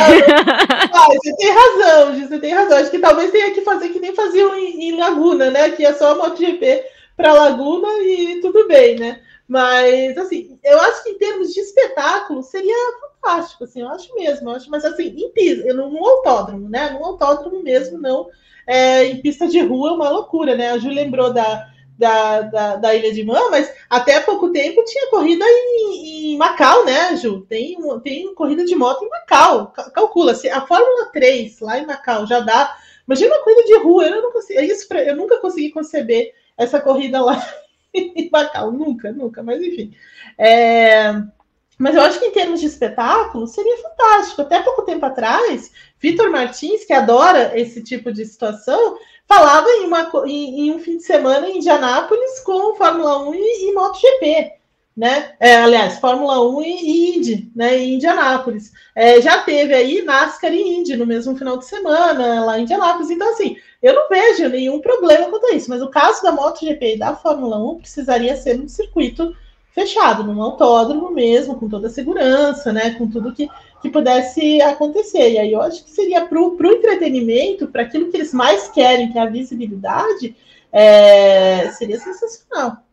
[0.93, 2.77] Ah, você tem razão, você tem razão.
[2.77, 5.69] Acho que talvez tenha que fazer que nem faziam em, em Laguna, né?
[5.69, 6.83] Que é só a MotoGP
[7.15, 9.19] para Laguna e tudo bem, né?
[9.47, 14.49] Mas, assim, eu acho que em termos de espetáculo seria fantástico, assim, eu acho mesmo.
[14.49, 16.89] Eu acho, mas, assim, em pista, num autódromo, né?
[16.89, 18.27] Num autódromo mesmo, não.
[18.67, 20.71] É, em pista de rua é uma loucura, né?
[20.71, 21.65] A Ju lembrou da,
[21.97, 26.83] da, da, da, Ilha de Man, mas até pouco tempo tinha corrida em, em Macau,
[26.83, 27.45] né, Ju?
[27.47, 29.71] Tem, tem corrida de moto em Macau.
[29.93, 32.75] Calcula, se a Fórmula 3 lá em Macau já dá.
[33.07, 37.21] Imagina uma corrida de rua, eu, não consigo, isso, eu nunca consegui conceber essa corrida
[37.21, 37.41] lá
[38.31, 39.93] Macau, nunca, nunca, mas enfim.
[40.37, 41.13] É,
[41.77, 44.41] mas eu acho que em termos de espetáculo seria fantástico.
[44.41, 50.11] Até pouco tempo atrás, Vitor Martins, que adora esse tipo de situação, falava em, uma,
[50.25, 54.56] em, em um fim de semana em Indianápolis com Fórmula 1 e, e MotoGP
[54.97, 55.33] né?
[55.39, 57.77] É, aliás, Fórmula 1 e Indy, né?
[57.77, 58.73] Em Indianápolis.
[58.95, 63.11] É, já teve aí NASCAR e Indy no mesmo final de semana, lá em Indianápolis.
[63.11, 65.69] Então, assim, eu não vejo nenhum problema quanto a isso.
[65.69, 69.35] Mas o caso da MotoGP e da Fórmula 1 precisaria ser um circuito
[69.69, 72.95] fechado, num autódromo mesmo, com toda a segurança, né?
[72.95, 73.47] Com tudo que,
[73.83, 75.33] que pudesse acontecer.
[75.33, 79.11] E aí eu acho que seria para o entretenimento, para aquilo que eles mais querem,
[79.11, 80.35] que é a visibilidade,
[80.71, 82.86] é, seria sensacional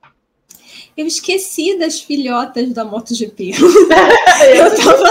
[0.97, 3.51] eu esqueci das filhotas da MotoGP.
[3.59, 5.11] eu, tava,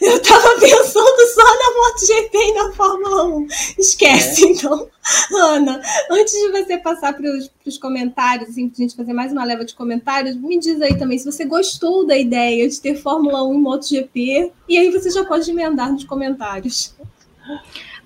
[0.00, 3.46] eu tava pensando só na MotoGP e na Fórmula 1.
[3.78, 4.48] Esquece, é.
[4.48, 4.88] então.
[5.34, 7.26] Ana, antes de você passar para
[7.66, 10.96] os comentários, assim, para a gente fazer mais uma leva de comentários, me diz aí
[10.96, 15.10] também se você gostou da ideia de ter Fórmula 1 e MotoGP, e aí você
[15.10, 16.94] já pode emendar nos comentários.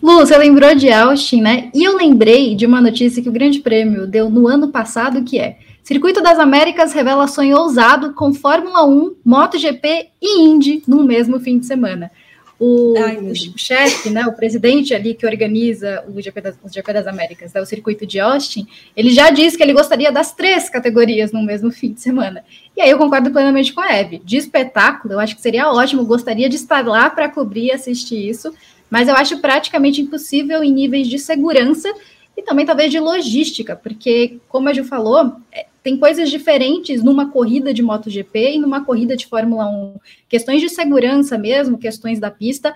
[0.03, 1.71] Lu, você lembrou de Austin, né?
[1.73, 5.39] E eu lembrei de uma notícia que o Grande Prêmio deu no ano passado, que
[5.39, 11.41] é Circuito das Américas revela sonho ousado com Fórmula 1, MotoGP e Indy no mesmo
[11.41, 12.11] fim de semana.
[12.57, 17.09] O, o chefe, né, o presidente ali que organiza o GP, das, o GP das
[17.09, 21.33] Américas, né, o circuito de Austin, ele já disse que ele gostaria das três categorias
[21.33, 22.45] no mesmo fim de semana.
[22.77, 24.23] E aí eu concordo plenamente com a Eve.
[24.25, 28.29] De espetáculo, eu acho que seria ótimo, gostaria de estar lá para cobrir e assistir
[28.29, 28.55] isso,
[28.89, 31.93] mas eu acho praticamente impossível em níveis de segurança
[32.37, 37.31] e também talvez de logística, porque, como a Ju falou, é, tem coisas diferentes numa
[37.31, 39.97] corrida de MotoGP e numa corrida de Fórmula 1.
[40.29, 42.75] Questões de segurança mesmo, questões da pista.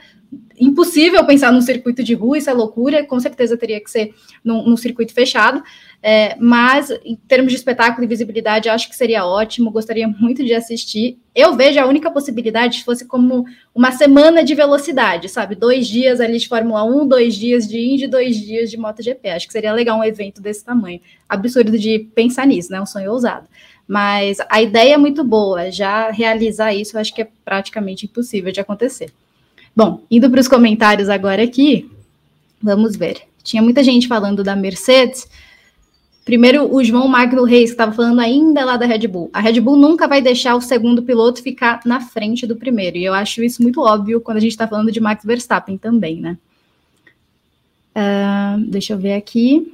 [0.59, 4.69] Impossível pensar num circuito de rua, isso é loucura, com certeza teria que ser num,
[4.69, 5.63] num circuito fechado.
[6.03, 10.55] É, mas, em termos de espetáculo e visibilidade, acho que seria ótimo, gostaria muito de
[10.55, 11.19] assistir.
[11.35, 13.45] Eu vejo a única possibilidade fosse como
[13.75, 15.55] uma semana de velocidade, sabe?
[15.55, 19.31] Dois dias ali de Fórmula 1, dois dias de Indy, dois dias de MotoGP.
[19.31, 21.01] Acho que seria legal um evento desse tamanho.
[21.29, 22.81] Absurdo de pensar nisso, né?
[22.81, 23.49] Um sonho ousado.
[23.89, 28.61] Mas a ideia é muito boa, já realizar isso acho que é praticamente impossível de
[28.61, 29.13] acontecer.
[29.75, 31.89] Bom, indo para os comentários agora aqui,
[32.63, 33.23] vamos ver.
[33.43, 35.29] Tinha muita gente falando da Mercedes.
[36.27, 39.31] Primeiro, o João Magno Reis, que estava falando ainda lá da Red Bull.
[39.33, 42.97] A Red Bull nunca vai deixar o segundo piloto ficar na frente do primeiro.
[42.97, 46.21] E eu acho isso muito óbvio quando a gente está falando de Max Verstappen também,
[46.21, 46.37] né?
[47.95, 49.73] Uh, deixa eu ver aqui.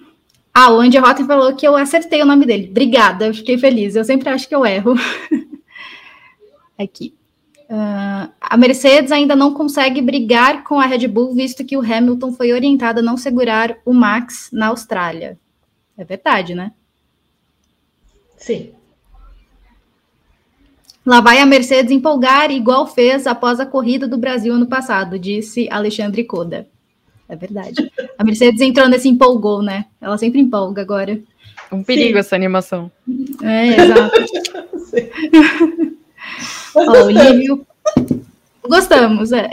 [0.53, 2.69] Ah, o Andy Rotten falou que eu acertei o nome dele.
[2.71, 3.97] Obrigada, eu fiquei feliz.
[3.97, 4.95] Eu sempre acho que eu erro.
[6.79, 7.15] aqui.
[7.63, 12.31] Uh, a Mercedes ainda não consegue brigar com a Red Bull, visto que o Hamilton
[12.35, 15.39] foi orientado a não segurar o Max na Austrália.
[16.03, 16.73] É verdade, né?
[18.37, 18.73] Sim.
[21.07, 25.69] Lá vai a Mercedes empolgar, igual fez após a corrida do Brasil ano passado, disse
[25.71, 26.67] Alexandre Coda.
[27.29, 27.89] É verdade.
[28.19, 29.87] A Mercedes entrou nesse empolgou, né?
[30.01, 31.21] Ela sempre empolga agora.
[31.71, 32.19] Um perigo Sim.
[32.19, 32.91] essa animação.
[33.43, 34.21] É, exato.
[36.75, 37.67] Ó, o Lívio.
[38.63, 39.49] Gostamos, é.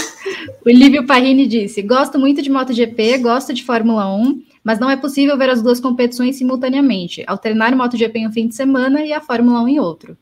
[0.64, 4.98] o Lívio Parrini disse: Gosto muito de MotoGP, gosto de Fórmula 1, mas não é
[4.98, 9.14] possível ver as duas competições simultaneamente, alternar o MotoGP em um fim de semana e
[9.14, 10.14] a Fórmula 1 em outro.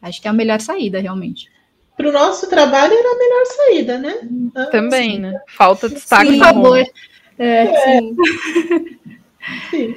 [0.00, 1.50] Acho que é a melhor saída, realmente.
[1.96, 4.14] Para o nosso trabalho era a melhor saída, né?
[4.54, 5.18] Ah, Também, sim.
[5.18, 5.40] né?
[5.48, 6.30] Falta destaque.
[6.30, 6.78] Sim, por favor.
[6.78, 6.86] É,
[7.36, 7.98] é.
[7.98, 8.16] Sim.
[9.70, 9.94] sim.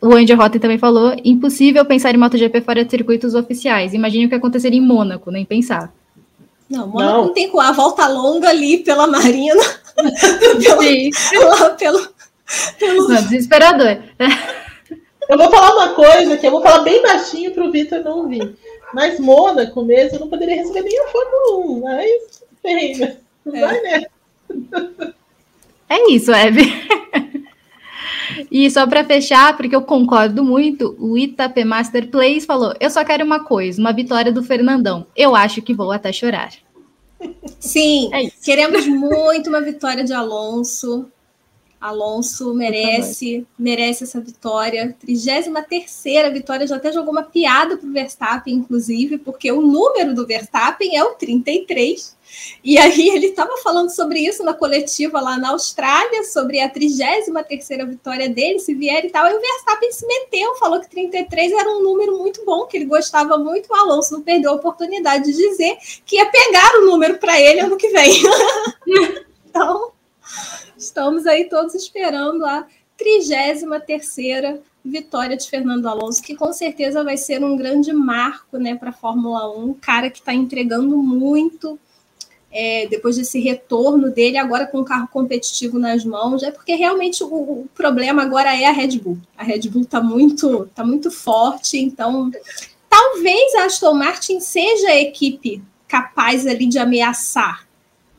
[0.00, 3.94] O Andy Rotten também falou: impossível pensar em MotoGP fora de circuitos oficiais.
[3.94, 5.94] Imagine o que aconteceria em Mônaco, nem pensar.
[6.68, 9.62] Não, Mônaco não, não tem a volta longa ali pela Marina.
[11.30, 12.15] pela, pelo...
[12.80, 13.98] Não, desesperador.
[15.28, 18.18] Eu vou falar uma coisa que eu vou falar bem baixinho para o Vitor não
[18.18, 18.56] ouvir.
[18.94, 21.80] Mas Mônaco mesmo, eu não poderia receber nem a Fórmula 1.
[21.80, 23.16] Mas, bem, né?
[23.44, 24.06] Vai, né?
[25.88, 26.62] É isso, Eve.
[28.50, 33.04] E só para fechar, porque eu concordo muito, o Itap Master Plays falou: Eu só
[33.04, 35.06] quero uma coisa, uma vitória do Fernandão.
[35.16, 36.50] Eu acho que vou até chorar.
[37.58, 41.06] Sim, é queremos muito uma vitória de Alonso.
[41.80, 44.96] Alonso merece, merece essa vitória.
[45.00, 50.26] 33 vitória, já até jogou uma piada para o Verstappen, inclusive, porque o número do
[50.26, 52.16] Verstappen é o 33.
[52.64, 57.26] E aí ele estava falando sobre isso na coletiva lá na Austrália, sobre a 33
[57.86, 59.26] vitória dele, se vier e tal.
[59.26, 62.86] E o Verstappen se meteu, falou que 33 era um número muito bom, que ele
[62.86, 63.70] gostava muito.
[63.70, 67.60] O Alonso não perdeu a oportunidade de dizer que ia pegar o número para ele
[67.60, 68.22] ano que vem.
[69.48, 69.92] então,
[70.76, 72.66] estamos aí todos esperando a
[72.96, 73.62] 33
[74.84, 78.92] vitória de Fernando Alonso, que com certeza vai ser um grande marco né, para a
[78.92, 81.78] Fórmula 1, cara que está entregando muito
[82.50, 87.22] é, depois desse retorno dele, agora com o carro competitivo nas mãos, é porque realmente
[87.22, 89.18] o, o problema agora é a Red Bull.
[89.36, 92.30] A Red Bull está muito, tá muito forte, então
[92.88, 97.65] talvez a Aston Martin seja a equipe capaz ali de ameaçar.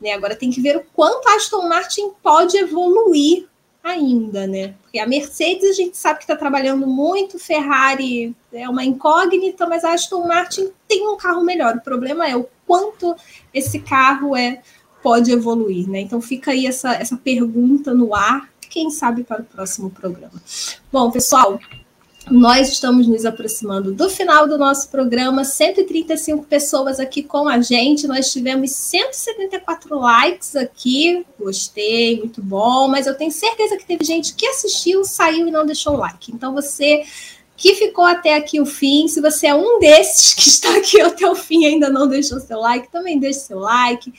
[0.00, 0.12] Né?
[0.12, 3.46] Agora tem que ver o quanto a Aston Martin pode evoluir
[3.82, 4.74] ainda, né?
[4.82, 9.84] Porque a Mercedes a gente sabe que está trabalhando muito, Ferrari é uma incógnita, mas
[9.84, 11.76] a Aston Martin tem um carro melhor.
[11.76, 13.16] O problema é o quanto
[13.52, 14.60] esse carro é
[15.02, 16.00] pode evoluir, né?
[16.00, 20.42] Então fica aí essa, essa pergunta no ar, quem sabe para o próximo programa.
[20.92, 21.58] Bom, pessoal,
[22.30, 28.06] nós estamos nos aproximando do final do nosso programa, 135 pessoas aqui com a gente.
[28.06, 31.24] Nós tivemos 174 likes aqui.
[31.38, 35.66] Gostei, muito bom, mas eu tenho certeza que teve gente que assistiu, saiu e não
[35.66, 36.32] deixou o like.
[36.32, 37.04] Então você
[37.56, 41.28] que ficou até aqui o fim, se você é um desses que está aqui até
[41.28, 44.12] o fim e ainda não deixou seu like, também deixe seu like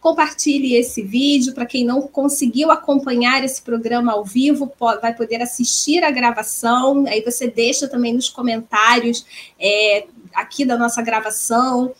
[0.00, 5.42] Compartilhe esse vídeo para quem não conseguiu acompanhar esse programa ao vivo, pode, vai poder
[5.42, 7.04] assistir a gravação.
[7.06, 9.26] Aí você deixa também nos comentários
[9.58, 11.92] é, aqui da nossa gravação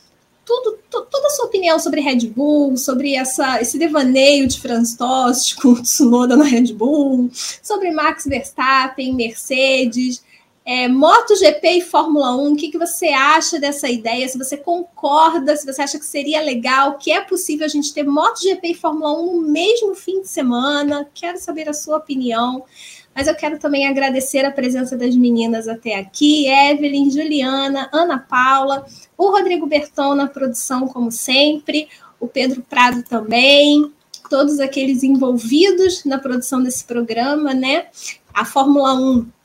[0.48, 5.56] tudo, toda a sua opinião sobre Red Bull, sobre essa, esse devaneio de Franz Tost
[5.56, 7.30] com Tsunoda na Red Bull,
[7.62, 10.24] sobre Max Verstappen, Mercedes,
[10.70, 14.28] é, MotoGP e Fórmula 1, o que, que você acha dessa ideia?
[14.28, 18.04] Se você concorda, se você acha que seria legal, que é possível a gente ter
[18.04, 21.08] MotoGP e Fórmula 1 no mesmo fim de semana?
[21.14, 22.66] Quero saber a sua opinião.
[23.14, 28.84] Mas eu quero também agradecer a presença das meninas até aqui: Evelyn, Juliana, Ana Paula,
[29.16, 31.88] o Rodrigo Berton na produção, como sempre,
[32.20, 33.90] o Pedro Prado também,
[34.28, 37.86] todos aqueles envolvidos na produção desse programa, né?
[38.34, 39.37] A Fórmula 1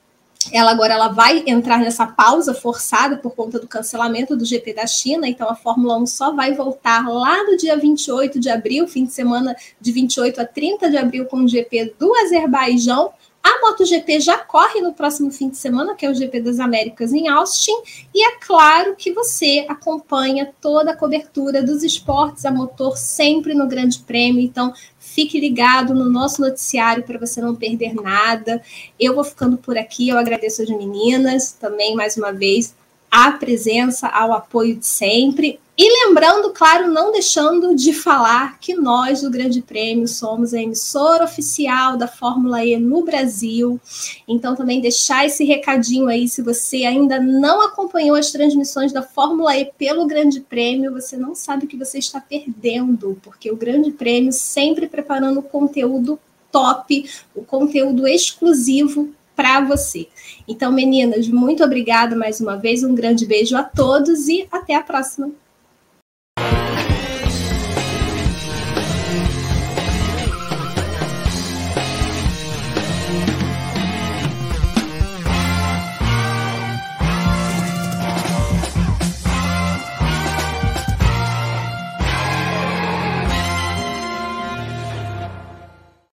[0.52, 4.88] ela agora ela vai entrar nessa pausa forçada por conta do cancelamento do GP da
[4.88, 9.06] China, então a Fórmula 1 só vai voltar lá no dia 28 de abril, fim
[9.06, 13.14] de semana de 28 a 30 de abril com o GP do Azerbaijão.
[13.44, 17.12] A MotoGP já corre no próximo fim de semana, que é o GP das Américas
[17.12, 17.76] em Austin,
[18.16, 23.68] e é claro que você acompanha toda a cobertura dos esportes a motor sempre no
[23.68, 24.74] Grande Prêmio, então
[25.14, 28.60] Fique ligado no nosso noticiário para você não perder nada.
[29.00, 30.10] Eu vou ficando por aqui.
[30.10, 32.76] Eu agradeço as meninas também, mais uma vez,
[33.14, 35.60] a presença, ao apoio de sempre.
[35.78, 41.24] E lembrando, claro, não deixando de falar que nós do Grande Prêmio somos a emissora
[41.24, 43.80] oficial da Fórmula E no Brasil.
[44.28, 49.56] Então, também deixar esse recadinho aí, se você ainda não acompanhou as transmissões da Fórmula
[49.56, 53.92] E pelo Grande Prêmio, você não sabe o que você está perdendo, porque o Grande
[53.92, 56.20] Prêmio sempre preparando conteúdo
[56.52, 60.08] top, o conteúdo exclusivo para você.
[60.48, 64.82] Então, meninas, muito obrigada mais uma vez, um grande beijo a todos e até a
[64.82, 65.32] próxima.